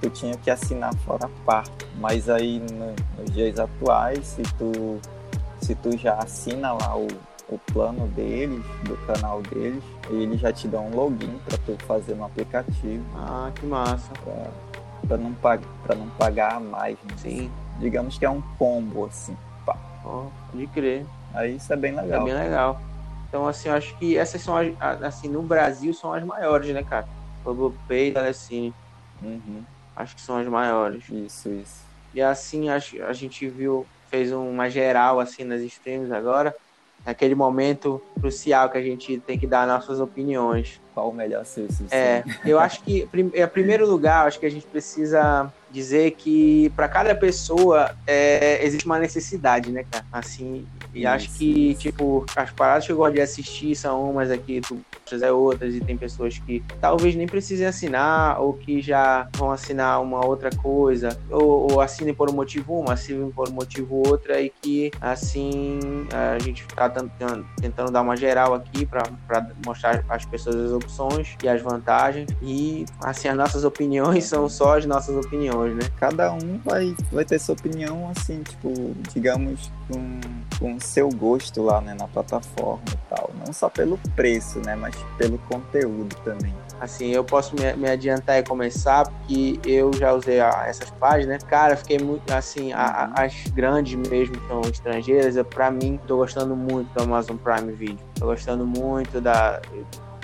tu 0.00 0.10
tinha 0.10 0.36
que 0.36 0.50
assinar 0.50 0.94
fora 0.98 1.28
parte. 1.44 1.72
Mas 1.98 2.28
aí, 2.28 2.60
no, 2.60 2.94
nos 3.18 3.32
dias 3.32 3.58
atuais, 3.58 4.26
se 4.26 4.42
tu, 4.58 5.00
se 5.60 5.74
tu 5.74 5.96
já 5.96 6.14
assina 6.14 6.72
lá 6.72 6.96
o, 6.96 7.08
o 7.48 7.58
plano 7.72 8.06
deles, 8.08 8.62
do 8.84 8.96
canal 9.06 9.42
deles, 9.42 9.82
eles 10.10 10.40
já 10.40 10.52
te 10.52 10.68
dão 10.68 10.88
um 10.88 10.94
login 10.94 11.38
para 11.48 11.58
tu 11.58 11.76
fazer 11.86 12.14
no 12.14 12.24
aplicativo. 12.24 13.04
Ah, 13.16 13.50
que 13.54 13.66
massa. 13.66 14.12
Pra, 14.22 14.50
pra 15.08 15.16
não, 15.16 15.32
pra 15.32 15.96
não 15.96 16.08
pagar 16.10 16.60
mais, 16.60 16.96
né? 17.04 17.14
Sim 17.16 17.50
digamos 17.78 18.18
que 18.18 18.24
é 18.24 18.30
um 18.30 18.42
combo, 18.58 19.06
assim. 19.06 19.36
Pá. 19.64 19.76
Oh, 20.04 20.26
pode 20.50 20.66
crer. 20.68 21.06
Aí 21.34 21.56
isso 21.56 21.72
é 21.72 21.76
bem 21.76 21.94
legal. 21.94 22.20
É 22.20 22.24
bem 22.24 22.34
legal. 22.34 22.80
Então, 23.28 23.46
assim, 23.46 23.68
eu 23.68 23.74
acho 23.74 23.96
que 23.98 24.16
essas 24.16 24.40
são 24.40 24.56
as, 24.56 25.02
assim, 25.02 25.28
no 25.28 25.42
Brasil 25.42 25.92
são 25.92 26.12
as 26.12 26.24
maiores, 26.24 26.72
né, 26.72 26.82
cara? 26.82 27.06
Globopay 27.44 28.08
e 28.08 28.12
Telecine. 28.12 28.74
Uhum. 29.22 29.62
Acho 29.94 30.14
que 30.14 30.22
são 30.22 30.36
as 30.36 30.46
maiores. 30.46 31.04
Isso, 31.08 31.48
isso. 31.50 31.84
E 32.14 32.22
assim, 32.22 32.70
a, 32.70 32.76
a 32.76 33.12
gente 33.12 33.48
viu, 33.48 33.86
fez 34.10 34.32
uma 34.32 34.70
geral, 34.70 35.20
assim, 35.20 35.44
nas 35.44 35.60
streams 35.60 36.10
agora 36.12 36.54
naquele 37.04 37.34
momento 37.34 38.02
crucial 38.20 38.68
que 38.68 38.78
a 38.78 38.82
gente 38.82 39.18
tem 39.20 39.38
que 39.38 39.46
dar 39.46 39.66
nossas 39.66 40.00
opiniões. 40.00 40.80
Qual 40.94 41.08
o 41.08 41.14
melhor 41.14 41.44
serviço? 41.44 41.86
É, 41.90 42.24
eu 42.44 42.58
acho 42.58 42.82
que, 42.82 43.08
em 43.14 43.30
é, 43.34 43.46
primeiro 43.46 43.88
lugar, 43.88 44.26
acho 44.26 44.38
que 44.38 44.46
a 44.46 44.50
gente 44.50 44.66
precisa 44.66 45.52
dizer 45.70 46.12
que 46.12 46.70
para 46.74 46.88
cada 46.88 47.14
pessoa 47.14 47.94
é, 48.06 48.64
existe 48.64 48.86
uma 48.86 48.98
necessidade, 48.98 49.70
né, 49.70 49.84
cara? 49.90 50.04
Assim, 50.12 50.66
e 50.94 51.00
isso, 51.00 51.08
acho 51.08 51.30
que, 51.32 51.70
isso. 51.70 51.80
tipo, 51.80 52.24
as 52.34 52.50
paradas 52.50 52.86
que 52.86 52.92
eu 52.92 52.96
gosto 52.96 53.14
de 53.14 53.20
assistir 53.20 53.74
são 53.76 54.10
umas 54.10 54.30
aqui, 54.30 54.60
tu 54.60 54.80
é 55.22 55.32
outras, 55.32 55.74
e 55.74 55.80
tem 55.80 55.96
pessoas 55.96 56.38
que 56.38 56.62
talvez 56.80 57.14
nem 57.14 57.26
precisem 57.26 57.66
assinar, 57.66 58.40
ou 58.40 58.52
que 58.52 58.80
já 58.80 59.28
vão 59.36 59.50
assinar 59.50 60.00
uma 60.02 60.24
outra 60.24 60.50
coisa, 60.50 61.18
ou, 61.30 61.72
ou 61.72 61.80
assinem 61.80 62.14
por 62.14 62.30
um 62.30 62.34
motivo 62.34 62.78
uma, 62.78 62.92
assinem 62.92 63.30
por 63.30 63.48
um 63.48 63.52
motivo 63.52 64.02
outra, 64.06 64.40
e 64.40 64.50
que, 64.50 64.90
assim, 65.00 65.78
a 66.12 66.38
gente 66.38 66.66
tá 66.68 66.88
tentando, 66.88 67.46
tentando 67.60 67.90
dar 67.90 68.02
uma 68.02 68.16
geral 68.16 68.54
aqui 68.54 68.86
para 68.86 69.02
mostrar 69.64 70.04
às 70.08 70.24
pessoas 70.24 70.56
as 70.56 70.72
opções 70.72 71.36
e 71.42 71.48
as 71.48 71.60
vantagens, 71.62 72.28
e, 72.42 72.84
assim, 73.00 73.28
as 73.28 73.36
nossas 73.36 73.64
opiniões 73.64 74.24
são 74.24 74.48
só 74.48 74.78
as 74.78 74.86
nossas 74.86 75.16
opiniões, 75.16 75.74
né? 75.74 75.82
Cada 75.98 76.32
um 76.32 76.58
vai, 76.64 76.94
vai 77.10 77.24
ter 77.24 77.38
sua 77.38 77.54
opinião, 77.54 78.10
assim, 78.10 78.42
tipo, 78.42 78.72
digamos, 79.12 79.70
com, 79.88 80.20
com 80.58 80.80
seu 80.80 81.08
gosto 81.08 81.62
lá, 81.62 81.80
né, 81.80 81.94
na 81.98 82.06
plataforma 82.06 82.82
e 82.92 83.14
tal. 83.14 83.30
Não 83.44 83.52
só 83.52 83.68
pelo 83.68 83.98
preço, 84.14 84.60
né, 84.60 84.76
mas 84.76 84.94
pelo 85.16 85.38
conteúdo 85.38 86.14
também. 86.24 86.54
Assim, 86.80 87.08
eu 87.08 87.24
posso 87.24 87.56
me, 87.56 87.72
me 87.74 87.90
adiantar 87.90 88.38
e 88.38 88.42
começar, 88.44 89.04
porque 89.08 89.58
eu 89.64 89.92
já 89.92 90.12
usei 90.12 90.40
a, 90.40 90.64
essas 90.66 90.90
páginas. 90.92 91.42
Cara, 91.42 91.76
fiquei 91.76 91.98
muito, 91.98 92.32
assim, 92.32 92.72
a, 92.72 93.08
uhum. 93.08 93.24
as 93.24 93.46
grandes 93.48 93.94
mesmo, 94.08 94.38
que 94.38 94.46
são 94.46 94.60
estrangeiras, 94.62 95.34
para 95.48 95.70
mim, 95.70 95.98
tô 96.06 96.18
gostando 96.18 96.54
muito 96.54 96.88
do 96.94 97.02
Amazon 97.02 97.36
Prime 97.36 97.72
Video. 97.72 97.98
Tô 98.14 98.26
gostando 98.26 98.64
muito 98.64 99.20
da 99.20 99.60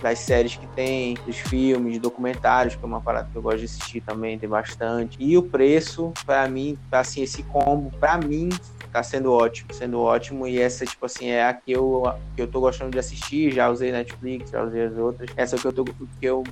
das 0.05 0.19
séries 0.19 0.57
que 0.57 0.67
tem, 0.69 1.15
dos 1.27 1.39
filmes, 1.39 1.99
documentários, 1.99 2.77
que 2.77 2.85
é 2.85 2.87
uma 2.87 3.01
parada 3.01 3.27
que 3.33 3.37
eu 3.37 3.41
gosto 3.41 3.61
de 3.61 3.65
assistir 3.65 4.03
também, 4.03 4.39
tem 4.39 4.47
bastante. 4.47 5.17
E 5.19 5.35
o 5.39 5.43
preço, 5.43 6.13
para 6.27 6.47
mim, 6.47 6.79
assim, 6.93 7.23
esse 7.23 7.43
combo, 7.45 7.91
para 7.99 8.19
mim, 8.19 8.51
tá 8.95 9.03
sendo 9.03 9.33
ótimo, 9.33 9.75
sendo 9.75 10.01
ótimo. 10.01 10.47
E 10.47 10.61
essa, 10.61 10.87
tipo 10.87 11.05
assim, 11.05 11.27
é 11.27 11.45
a 11.45 11.53
que 11.53 11.73
eu, 11.73 12.05
que 12.37 12.43
eu 12.43 12.47
tô 12.47 12.61
gostando 12.61 12.93
de 12.93 12.99
assistir. 13.01 13.51
Já 13.51 13.69
usei 13.69 13.91
Netflix, 13.91 14.53
já 14.53 14.63
usei 14.63 14.85
as 14.85 14.97
outras. 14.97 15.29
Essa 15.37 15.57
que 15.57 15.67
eu, 15.67 15.73
tô, 15.73 15.85
que 15.85 15.95
eu 16.23 16.45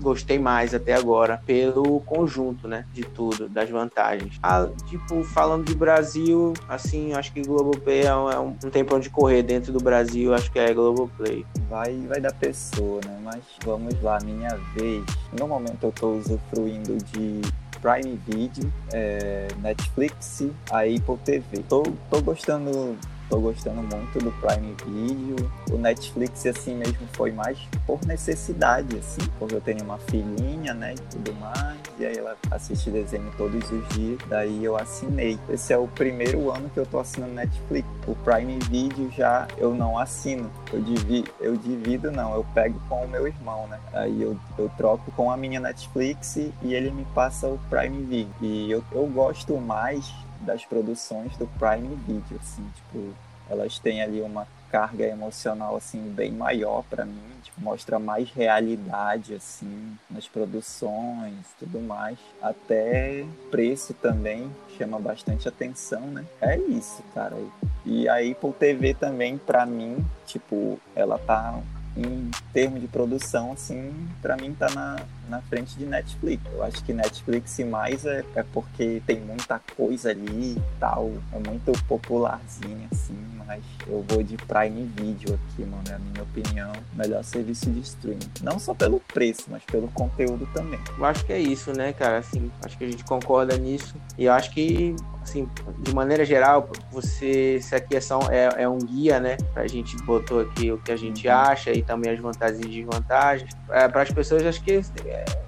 gostei 0.00 0.38
mais 0.38 0.72
até 0.72 0.94
agora, 0.94 1.42
pelo 1.44 1.98
conjunto, 2.02 2.68
né? 2.68 2.86
De 2.92 3.02
tudo, 3.02 3.48
das 3.48 3.68
vantagens. 3.68 4.38
Ah, 4.40 4.68
tipo, 4.86 5.24
falando 5.24 5.64
de 5.64 5.74
Brasil, 5.74 6.52
assim, 6.68 7.14
acho 7.14 7.32
que 7.32 7.42
Globoplay 7.42 8.02
é 8.02 8.14
um, 8.14 8.30
é 8.30 8.38
um, 8.38 8.56
não 8.62 8.70
tem 8.70 8.84
pra 8.84 8.96
onde 8.96 9.10
correr 9.10 9.42
dentro 9.42 9.72
do 9.72 9.80
Brasil, 9.80 10.32
acho 10.32 10.52
que 10.52 10.58
é 10.60 10.72
Globoplay. 10.72 11.44
Vai, 11.68 11.96
vai 12.06 12.20
da 12.20 12.30
pessoa, 12.30 13.00
né? 13.04 13.18
Mas 13.24 13.42
vamos 13.64 14.00
lá, 14.00 14.20
minha 14.22 14.56
vez. 14.76 15.04
No 15.36 15.48
momento 15.48 15.82
eu 15.82 15.90
tô 15.92 16.12
usufruindo 16.12 16.96
de 16.96 17.40
Prime 17.80 18.18
Video, 18.26 18.72
é, 18.92 19.48
Netflix, 19.60 20.44
a 20.70 20.80
Apple 20.80 21.16
TV. 21.24 21.62
Tô, 21.68 21.82
tô 22.10 22.20
gostando 22.20 22.96
Tô 23.28 23.38
gostando 23.40 23.82
muito 23.82 24.18
do 24.20 24.32
Prime 24.40 24.74
Video. 24.86 25.36
O 25.70 25.76
Netflix, 25.76 26.46
assim 26.46 26.74
mesmo, 26.74 27.06
foi 27.12 27.30
mais 27.30 27.58
por 27.86 28.02
necessidade, 28.06 28.96
assim, 28.96 29.20
porque 29.38 29.54
eu 29.54 29.60
tenho 29.60 29.84
uma 29.84 29.98
filhinha, 29.98 30.72
né, 30.72 30.94
e 30.94 31.00
tudo 31.14 31.34
mais, 31.34 31.78
e 31.98 32.06
aí 32.06 32.16
ela 32.16 32.36
assiste 32.50 32.90
desenho 32.90 33.30
todos 33.36 33.70
os 33.70 33.88
dias, 33.88 34.18
daí 34.28 34.64
eu 34.64 34.76
assinei. 34.76 35.38
Esse 35.50 35.74
é 35.74 35.78
o 35.78 35.86
primeiro 35.86 36.50
ano 36.50 36.70
que 36.70 36.78
eu 36.80 36.86
tô 36.86 36.98
assinando 36.98 37.34
Netflix. 37.34 37.86
O 38.06 38.14
Prime 38.14 38.58
Video 38.70 39.10
já 39.10 39.46
eu 39.58 39.74
não 39.74 39.98
assino. 39.98 40.50
Eu 40.72 40.80
divido, 40.80 41.30
eu 41.38 41.56
divido 41.56 42.10
não, 42.10 42.34
eu 42.34 42.46
pego 42.54 42.80
com 42.88 43.04
o 43.04 43.08
meu 43.08 43.26
irmão, 43.26 43.66
né? 43.66 43.78
Aí 43.92 44.22
eu, 44.22 44.38
eu 44.56 44.70
troco 44.76 45.10
com 45.12 45.30
a 45.30 45.36
minha 45.36 45.60
Netflix 45.60 46.36
e 46.36 46.52
ele 46.62 46.90
me 46.90 47.04
passa 47.14 47.46
o 47.46 47.58
Prime 47.68 48.04
Video. 48.04 48.32
E 48.40 48.70
eu, 48.70 48.82
eu 48.92 49.06
gosto 49.06 49.58
mais 49.58 50.10
das 50.48 50.64
produções 50.64 51.36
do 51.36 51.46
Prime 51.58 51.94
Video, 52.06 52.40
assim, 52.40 52.66
tipo, 52.74 53.14
elas 53.50 53.78
têm 53.78 54.02
ali 54.02 54.22
uma 54.22 54.46
carga 54.70 55.06
emocional 55.06 55.76
assim 55.76 56.00
bem 56.10 56.32
maior 56.32 56.82
para 56.88 57.04
mim, 57.04 57.20
tipo, 57.42 57.60
mostra 57.60 57.98
mais 57.98 58.30
realidade 58.30 59.34
assim 59.34 59.96
nas 60.10 60.26
produções, 60.26 61.34
tudo 61.58 61.80
mais. 61.80 62.18
Até 62.40 63.26
preço 63.50 63.92
também 63.92 64.50
chama 64.78 64.98
bastante 64.98 65.46
atenção, 65.46 66.00
né? 66.06 66.24
É 66.40 66.56
isso, 66.56 67.02
cara. 67.14 67.36
E 67.84 68.08
a 68.08 68.16
Apple 68.16 68.52
TV 68.58 68.94
também 68.94 69.36
para 69.36 69.66
mim, 69.66 70.02
tipo, 70.26 70.80
ela 70.96 71.18
tá 71.18 71.60
em 71.94 72.30
termos 72.54 72.80
de 72.80 72.88
produção 72.88 73.52
assim, 73.52 73.92
para 74.22 74.36
mim 74.36 74.54
tá 74.54 74.70
na 74.70 74.96
na 75.28 75.40
frente 75.42 75.76
de 75.76 75.86
Netflix. 75.86 76.42
Eu 76.52 76.62
acho 76.62 76.82
que 76.84 76.92
Netflix 76.92 77.58
mais 77.60 78.04
é, 78.04 78.24
é 78.34 78.42
porque 78.42 79.02
tem 79.06 79.20
muita 79.20 79.60
coisa 79.76 80.10
ali 80.10 80.52
e 80.52 80.62
tal, 80.80 81.12
é 81.32 81.38
muito 81.48 81.72
popularzinha 81.84 82.88
assim, 82.92 83.16
mas 83.46 83.62
eu 83.86 84.04
vou 84.08 84.22
de 84.22 84.36
Prime 84.36 84.84
Video 84.96 85.34
aqui, 85.34 85.64
mano, 85.64 85.82
é 85.90 85.94
a 85.94 85.98
minha 85.98 86.22
opinião, 86.22 86.72
melhor 86.94 87.24
serviço 87.24 87.70
de 87.70 87.80
streaming. 87.80 88.30
Não 88.42 88.58
só 88.58 88.74
pelo 88.74 89.00
preço, 89.00 89.44
mas 89.48 89.62
pelo 89.64 89.88
conteúdo 89.88 90.46
também. 90.52 90.78
Eu 90.96 91.04
acho 91.04 91.24
que 91.24 91.32
é 91.32 91.38
isso, 91.38 91.72
né, 91.72 91.92
cara? 91.92 92.18
Assim, 92.18 92.50
acho 92.64 92.76
que 92.76 92.84
a 92.84 92.90
gente 92.90 93.04
concorda 93.04 93.56
nisso. 93.56 93.94
E 94.18 94.26
eu 94.26 94.32
acho 94.32 94.50
que 94.52 94.94
assim, 95.28 95.48
de 95.80 95.94
maneira 95.94 96.24
geral, 96.24 96.70
você, 96.90 97.56
isso 97.56 97.74
aqui 97.74 97.96
é, 97.96 98.00
só, 98.00 98.20
é, 98.30 98.62
é 98.62 98.68
um 98.68 98.78
guia, 98.78 99.20
né? 99.20 99.36
A 99.54 99.66
gente 99.66 99.96
botou 100.02 100.40
aqui 100.40 100.72
o 100.72 100.78
que 100.78 100.90
a 100.90 100.96
gente 100.96 101.28
uhum. 101.28 101.34
acha 101.34 101.70
e 101.70 101.82
também 101.82 102.12
as 102.12 102.18
vantagens 102.18 102.60
e 102.64 102.68
desvantagens. 102.68 103.50
É, 103.70 103.86
para 103.86 104.02
as 104.02 104.10
pessoas, 104.10 104.44
acho 104.44 104.62
que 104.62 104.80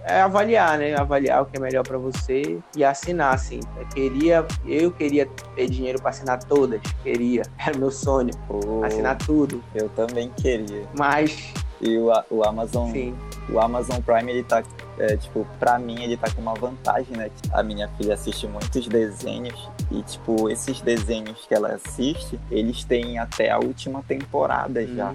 é, 0.04 0.18
é, 0.18 0.20
avaliar, 0.22 0.78
né? 0.78 0.94
Avaliar 0.96 1.42
o 1.42 1.46
que 1.46 1.56
é 1.56 1.60
melhor 1.60 1.86
para 1.86 1.98
você 1.98 2.58
e 2.76 2.84
assinar, 2.84 3.34
assim. 3.34 3.60
Eu 3.76 3.86
queria, 3.86 4.46
eu 4.66 4.90
queria 4.90 5.26
ter 5.54 5.68
dinheiro 5.68 6.00
para 6.00 6.10
assinar 6.10 6.42
todas, 6.44 6.80
queria, 7.02 7.42
era 7.58 7.76
meu 7.76 7.90
sonho, 7.90 8.30
oh, 8.48 8.84
assinar 8.84 9.16
tudo. 9.18 9.62
Eu 9.74 9.88
também 9.90 10.30
queria. 10.36 10.84
Mas 10.96 11.52
e 11.80 11.96
o, 11.96 12.12
o 12.30 12.44
Amazon, 12.44 12.90
Sim. 12.92 13.14
o 13.48 13.58
Amazon 13.58 14.00
Prime 14.02 14.30
ele 14.30 14.42
tá 14.42 14.62
é, 14.98 15.16
tipo, 15.16 15.46
pra 15.58 15.78
mim 15.78 16.02
ele 16.02 16.16
tá 16.16 16.30
com 16.30 16.42
uma 16.42 16.54
vantagem, 16.54 17.16
né? 17.16 17.30
A 17.52 17.62
minha 17.62 17.88
filha 17.96 18.14
assiste 18.14 18.46
muitos 18.46 18.86
desenhos 18.86 19.70
e, 19.90 20.02
tipo, 20.02 20.50
esses 20.50 20.80
desenhos 20.82 21.46
que 21.46 21.54
ela 21.54 21.72
assiste, 21.72 22.38
eles 22.50 22.84
têm 22.84 23.18
até 23.18 23.50
a 23.50 23.58
última 23.58 24.02
temporada 24.02 24.86
já. 24.86 25.14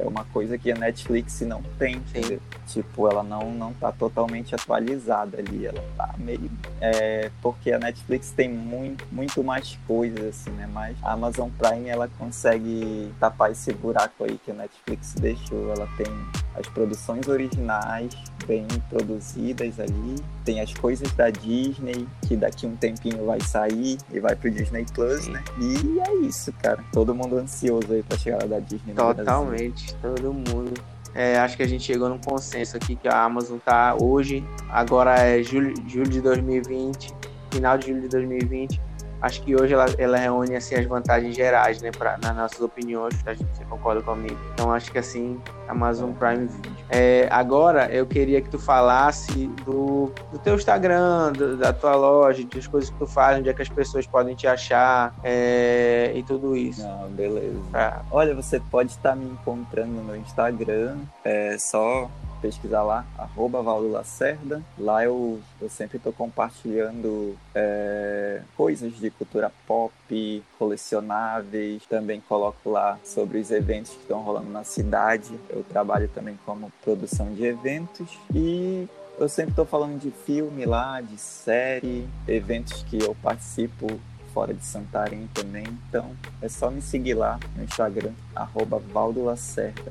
É 0.00 0.08
uma 0.08 0.24
coisa 0.24 0.56
que 0.56 0.72
a 0.72 0.74
Netflix 0.74 1.40
não 1.42 1.62
tem, 1.78 1.96
entendeu? 1.96 2.40
Tipo, 2.66 3.08
ela 3.08 3.22
não, 3.22 3.50
não 3.50 3.72
tá 3.74 3.92
totalmente 3.92 4.54
atualizada 4.54 5.38
ali, 5.38 5.66
ela 5.66 5.82
tá 5.96 6.14
meio... 6.18 6.50
É, 6.80 7.30
porque 7.42 7.72
a 7.72 7.78
Netflix 7.78 8.30
tem 8.30 8.48
muito, 8.48 9.04
muito 9.12 9.44
mais 9.44 9.78
coisas, 9.86 10.24
assim, 10.24 10.50
né? 10.52 10.68
Mas 10.72 10.96
a 11.02 11.12
Amazon 11.12 11.50
Prime, 11.58 11.88
ela 11.88 12.08
consegue 12.18 13.12
tapar 13.20 13.52
esse 13.52 13.72
buraco 13.72 14.24
aí 14.24 14.38
que 14.38 14.50
a 14.50 14.54
Netflix 14.54 15.14
deixou. 15.14 15.72
Ela 15.72 15.88
tem 15.96 16.06
as 16.54 16.66
produções 16.68 17.28
originais 17.28 18.14
bem 18.46 18.66
produzidas 18.88 19.78
ali, 19.78 20.16
tem 20.44 20.60
as 20.60 20.72
coisas 20.74 21.12
da 21.12 21.30
Disney, 21.30 22.08
que 22.26 22.36
daqui 22.36 22.66
um 22.66 22.76
tempinho 22.76 23.26
vai 23.26 23.40
sair 23.40 23.98
e 24.12 24.20
vai 24.20 24.34
pro 24.34 24.50
Disney 24.50 24.86
Plus, 24.94 25.28
né? 25.28 25.42
E 25.60 26.00
é 26.00 26.14
isso, 26.26 26.52
cara. 26.54 26.82
Todo 26.92 27.14
mundo 27.14 27.36
ansioso 27.36 27.92
aí 27.92 28.02
pra 28.02 28.16
chegar 28.16 28.46
da 28.46 28.58
Disney 28.58 28.94
Totalmente 28.94 29.89
todo 29.96 30.32
mundo. 30.32 30.74
É, 31.14 31.38
acho 31.38 31.56
que 31.56 31.62
a 31.62 31.66
gente 31.66 31.84
chegou 31.84 32.08
num 32.08 32.18
consenso 32.18 32.76
aqui 32.76 32.94
que 32.94 33.08
a 33.08 33.24
Amazon 33.24 33.58
tá 33.58 33.96
hoje, 34.00 34.44
agora 34.70 35.14
é 35.18 35.42
julho, 35.42 35.74
julho 35.88 36.08
de 36.08 36.20
2020, 36.20 37.12
final 37.50 37.76
de 37.76 37.88
julho 37.88 38.02
de 38.02 38.08
2020, 38.08 38.80
acho 39.20 39.42
que 39.42 39.54
hoje 39.54 39.74
ela, 39.74 39.86
ela 39.98 40.16
reúne 40.16 40.56
assim 40.56 40.74
as 40.74 40.86
vantagens 40.86 41.34
gerais, 41.34 41.80
né, 41.80 41.90
pra, 41.90 42.18
nas 42.18 42.34
nossas 42.34 42.60
opiniões, 42.60 43.14
você 43.22 43.64
concorda 43.68 44.02
comigo. 44.02 44.38
Então 44.54 44.72
acho 44.72 44.90
que 44.90 44.98
assim, 44.98 45.40
Amazon 45.68 46.12
Prime 46.12 46.46
Video. 46.46 46.76
É, 46.88 47.28
agora 47.30 47.90
eu 47.92 48.06
queria 48.06 48.40
que 48.40 48.48
tu 48.48 48.58
falasse 48.58 49.46
do, 49.64 50.12
do 50.32 50.38
teu 50.38 50.54
Instagram, 50.54 51.32
do, 51.32 51.56
da 51.56 51.72
tua 51.72 51.94
loja, 51.94 52.44
das 52.44 52.66
coisas 52.66 52.90
que 52.90 52.98
tu 52.98 53.06
faz, 53.06 53.38
onde 53.38 53.48
é 53.48 53.54
que 53.54 53.62
as 53.62 53.68
pessoas 53.68 54.06
podem 54.06 54.34
te 54.34 54.46
achar 54.46 55.14
é, 55.22 56.12
e 56.14 56.22
tudo 56.22 56.56
isso. 56.56 56.82
Não, 56.82 57.08
beleza. 57.08 57.60
Pra... 57.70 58.02
Olha, 58.10 58.34
você 58.34 58.60
pode 58.70 58.90
estar 58.90 59.14
me 59.14 59.26
encontrando 59.26 60.02
no 60.02 60.16
Instagram, 60.16 60.96
é 61.24 61.56
só 61.58 62.10
pesquisar 62.40 62.82
lá, 62.82 63.04
arroba 63.16 63.62
Valdo 63.62 63.90
Lacerda. 63.90 64.62
Lá 64.78 65.04
eu, 65.04 65.40
eu 65.60 65.68
sempre 65.68 65.96
estou 65.96 66.12
compartilhando 66.12 67.36
é, 67.54 68.42
coisas 68.56 68.96
de 68.98 69.10
cultura 69.10 69.52
pop, 69.66 70.42
colecionáveis. 70.58 71.84
Também 71.86 72.20
coloco 72.20 72.70
lá 72.70 72.98
sobre 73.04 73.38
os 73.38 73.50
eventos 73.50 73.92
que 73.92 74.02
estão 74.02 74.20
rolando 74.20 74.50
na 74.50 74.64
cidade. 74.64 75.38
Eu 75.48 75.62
trabalho 75.64 76.08
também 76.08 76.38
como 76.44 76.72
produção 76.82 77.32
de 77.34 77.44
eventos. 77.44 78.18
E 78.34 78.88
eu 79.18 79.28
sempre 79.28 79.50
estou 79.50 79.66
falando 79.66 80.00
de 80.00 80.10
filme 80.10 80.64
lá, 80.64 81.00
de 81.00 81.18
série, 81.18 82.08
eventos 82.26 82.82
que 82.84 83.02
eu 83.02 83.14
participo 83.22 83.86
fora 84.32 84.54
de 84.54 84.64
Santarém 84.64 85.28
também. 85.34 85.66
Então 85.88 86.10
é 86.40 86.48
só 86.48 86.70
me 86.70 86.80
seguir 86.80 87.14
lá 87.14 87.38
no 87.56 87.64
Instagram, 87.64 88.12
arroba. 88.34 88.80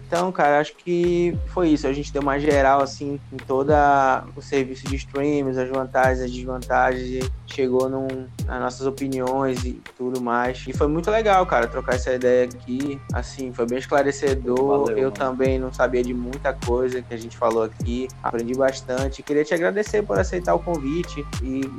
Então, 0.07 0.31
cara, 0.31 0.59
acho 0.59 0.75
que 0.75 1.37
foi 1.47 1.69
isso. 1.69 1.87
A 1.87 1.93
gente 1.93 2.11
deu 2.11 2.21
uma 2.21 2.39
geral 2.39 2.81
assim 2.81 3.19
em 3.31 3.37
toda 3.37 4.23
o 4.35 4.41
serviço 4.41 4.85
de 4.87 4.95
streams, 4.95 5.57
as 5.57 5.69
vantagens, 5.69 6.21
as 6.21 6.31
desvantagens, 6.31 7.07
e 7.07 7.31
chegou 7.47 7.89
num, 7.89 8.07
nas 8.45 8.61
nossas 8.61 8.85
opiniões 8.85 9.63
e 9.63 9.81
tudo 9.97 10.21
mais. 10.21 10.65
E 10.67 10.73
foi 10.73 10.87
muito 10.87 11.09
legal, 11.09 11.45
cara, 11.45 11.67
trocar 11.67 11.95
essa 11.95 12.13
ideia 12.13 12.45
aqui. 12.45 12.99
Assim, 13.13 13.51
foi 13.53 13.65
bem 13.65 13.77
esclarecedor. 13.77 14.57
Valeu, 14.57 14.97
Eu 14.97 15.03
mano. 15.03 15.11
também 15.11 15.59
não 15.59 15.73
sabia 15.73 16.03
de 16.03 16.13
muita 16.13 16.53
coisa 16.53 17.01
que 17.01 17.13
a 17.13 17.17
gente 17.17 17.37
falou 17.37 17.63
aqui. 17.63 18.07
Aprendi 18.23 18.53
bastante. 18.55 19.23
Queria 19.23 19.43
te 19.43 19.53
agradecer 19.53 20.03
por 20.03 20.19
aceitar 20.19 20.53
o 20.53 20.59
convite 20.59 21.25
e 21.41 21.69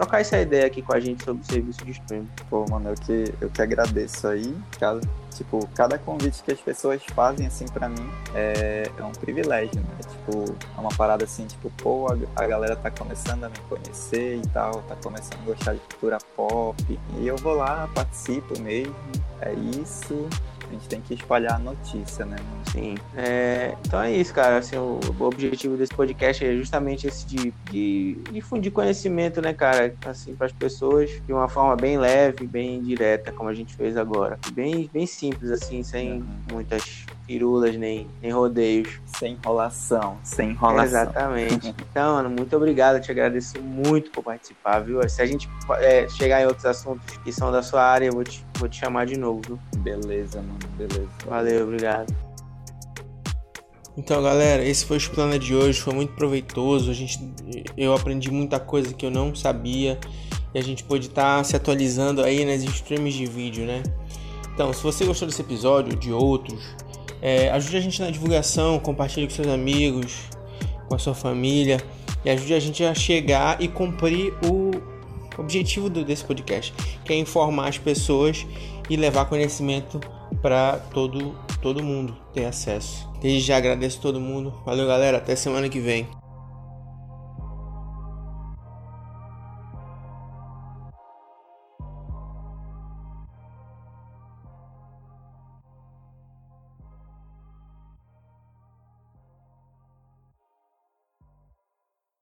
trocar 0.00 0.22
essa 0.22 0.38
ideia 0.38 0.66
aqui 0.66 0.80
com 0.80 0.94
a 0.94 0.98
gente 0.98 1.22
sobre 1.22 1.42
o 1.42 1.44
serviço 1.44 1.84
de 1.84 1.90
streaming. 1.90 2.28
Pô, 2.48 2.64
mano, 2.70 2.88
eu 2.88 2.94
que, 2.94 3.34
eu 3.38 3.50
que 3.50 3.60
agradeço 3.60 4.26
aí. 4.26 4.56
Cada, 4.78 5.00
tipo, 5.36 5.68
cada 5.74 5.98
convite 5.98 6.42
que 6.42 6.52
as 6.52 6.60
pessoas 6.60 7.02
fazem, 7.14 7.46
assim, 7.46 7.66
para 7.66 7.86
mim, 7.86 8.10
é, 8.34 8.90
é 8.98 9.04
um 9.04 9.12
privilégio, 9.12 9.76
né? 9.76 9.98
Tipo, 10.00 10.56
é 10.74 10.80
uma 10.80 10.88
parada 10.96 11.24
assim, 11.24 11.46
tipo, 11.46 11.70
pô, 11.76 12.06
a, 12.08 12.42
a, 12.42 12.46
galera 12.46 12.76
tá 12.76 12.90
começando 12.90 13.44
a 13.44 13.50
me 13.50 13.58
conhecer 13.68 14.36
e 14.42 14.48
tal, 14.48 14.82
tá 14.88 14.96
começando 14.96 15.42
a 15.42 15.44
gostar 15.44 15.74
de 15.74 15.80
cultura 15.80 16.16
pop. 16.34 16.98
E 17.18 17.26
eu 17.26 17.36
vou 17.36 17.54
lá, 17.56 17.86
participo 17.94 18.58
mesmo. 18.58 18.94
É 19.42 19.52
isso. 19.52 20.26
A 20.70 20.72
gente 20.72 20.88
tem 20.88 21.00
que 21.00 21.14
espalhar 21.14 21.54
a 21.54 21.58
notícia, 21.58 22.24
né? 22.24 22.36
Sim. 22.70 22.94
É, 23.16 23.74
então 23.84 24.00
é 24.00 24.12
isso, 24.12 24.32
cara. 24.32 24.58
Assim, 24.58 24.76
o, 24.76 25.00
o, 25.18 25.24
objetivo 25.24 25.76
desse 25.76 25.92
podcast 25.92 26.44
é 26.44 26.54
justamente 26.54 27.08
esse 27.08 27.26
de, 27.26 27.52
de 27.70 28.14
difundir 28.30 28.70
conhecimento, 28.70 29.42
né, 29.42 29.52
cara? 29.52 29.92
Assim, 30.06 30.34
para 30.36 30.46
as 30.46 30.52
pessoas 30.52 31.10
de 31.26 31.32
uma 31.32 31.48
forma 31.48 31.74
bem 31.74 31.98
leve, 31.98 32.46
bem 32.46 32.80
direta, 32.80 33.32
como 33.32 33.48
a 33.48 33.54
gente 33.54 33.74
fez 33.74 33.96
agora. 33.96 34.38
Bem, 34.52 34.88
bem 34.92 35.06
simples, 35.06 35.50
assim, 35.50 35.82
sem 35.82 36.12
uhum. 36.12 36.24
muitas 36.52 37.04
firulas 37.26 37.76
nem, 37.76 38.06
nem 38.22 38.30
rodeios. 38.30 39.00
Sem 39.06 39.32
enrolação, 39.32 40.18
sem 40.22 40.50
enrolação. 40.50 40.84
Exatamente. 40.84 41.74
Então, 41.90 42.14
mano, 42.14 42.30
muito 42.30 42.56
obrigado. 42.56 42.96
Eu 42.96 43.02
te 43.02 43.10
agradeço 43.10 43.60
muito 43.60 44.12
por 44.12 44.22
participar, 44.22 44.78
viu? 44.78 45.06
Se 45.08 45.20
a 45.20 45.26
gente 45.26 45.48
é, 45.80 46.08
chegar 46.08 46.40
em 46.40 46.46
outros 46.46 46.64
assuntos 46.64 47.16
que 47.18 47.32
são 47.32 47.50
da 47.50 47.62
sua 47.64 47.82
área, 47.82 48.06
eu 48.06 48.12
vou 48.12 48.22
te, 48.22 48.44
vou 48.60 48.68
te 48.68 48.78
chamar 48.78 49.06
de 49.06 49.18
novo, 49.18 49.40
viu? 49.46 49.58
Beleza, 49.78 50.40
mano. 50.42 50.58
Beleza. 50.76 51.08
Valeu, 51.26 51.64
obrigado. 51.64 52.14
Então, 53.96 54.22
galera, 54.22 54.64
esse 54.64 54.84
foi 54.84 54.96
o 54.96 54.98
Explana 54.98 55.38
de 55.38 55.54
hoje. 55.54 55.80
Foi 55.80 55.94
muito 55.94 56.12
proveitoso. 56.12 56.90
A 56.90 56.94
gente, 56.94 57.18
eu 57.76 57.92
aprendi 57.94 58.30
muita 58.30 58.60
coisa 58.60 58.94
que 58.94 59.04
eu 59.04 59.10
não 59.10 59.34
sabia 59.34 59.98
e 60.54 60.58
a 60.58 60.62
gente 60.62 60.84
pode 60.84 61.06
estar 61.06 61.38
tá 61.38 61.44
se 61.44 61.56
atualizando 61.56 62.22
aí 62.22 62.44
nas 62.44 62.62
streams 62.62 63.16
de 63.16 63.26
vídeo, 63.26 63.64
né? 63.64 63.82
Então, 64.54 64.72
se 64.72 64.82
você 64.82 65.04
gostou 65.04 65.26
desse 65.26 65.40
episódio, 65.40 65.96
de 65.96 66.12
outros, 66.12 66.62
é, 67.22 67.50
ajude 67.50 67.76
a 67.76 67.80
gente 67.80 68.00
na 68.00 68.10
divulgação, 68.10 68.78
compartilhe 68.78 69.26
com 69.26 69.34
seus 69.34 69.48
amigos, 69.48 70.28
com 70.88 70.94
a 70.94 70.98
sua 70.98 71.14
família 71.14 71.80
e 72.24 72.30
ajude 72.30 72.54
a 72.54 72.60
gente 72.60 72.84
a 72.84 72.94
chegar 72.94 73.60
e 73.60 73.68
cumprir 73.68 74.34
o 74.44 74.70
objetivo 75.38 75.88
desse 75.88 76.24
podcast, 76.24 76.72
que 77.04 77.12
é 77.12 77.18
informar 77.18 77.68
as 77.68 77.78
pessoas 77.78 78.46
e 78.88 78.96
levar 78.96 79.26
conhecimento 79.26 80.00
para 80.42 80.78
todo, 80.92 81.34
todo 81.60 81.82
mundo 81.82 82.16
ter 82.32 82.44
acesso. 82.44 83.08
Desde 83.20 83.40
já 83.40 83.56
agradeço 83.56 84.00
todo 84.00 84.20
mundo. 84.20 84.52
Valeu, 84.64 84.86
galera. 84.86 85.18
Até 85.18 85.36
semana 85.36 85.68
que 85.68 85.80
vem. 85.80 86.08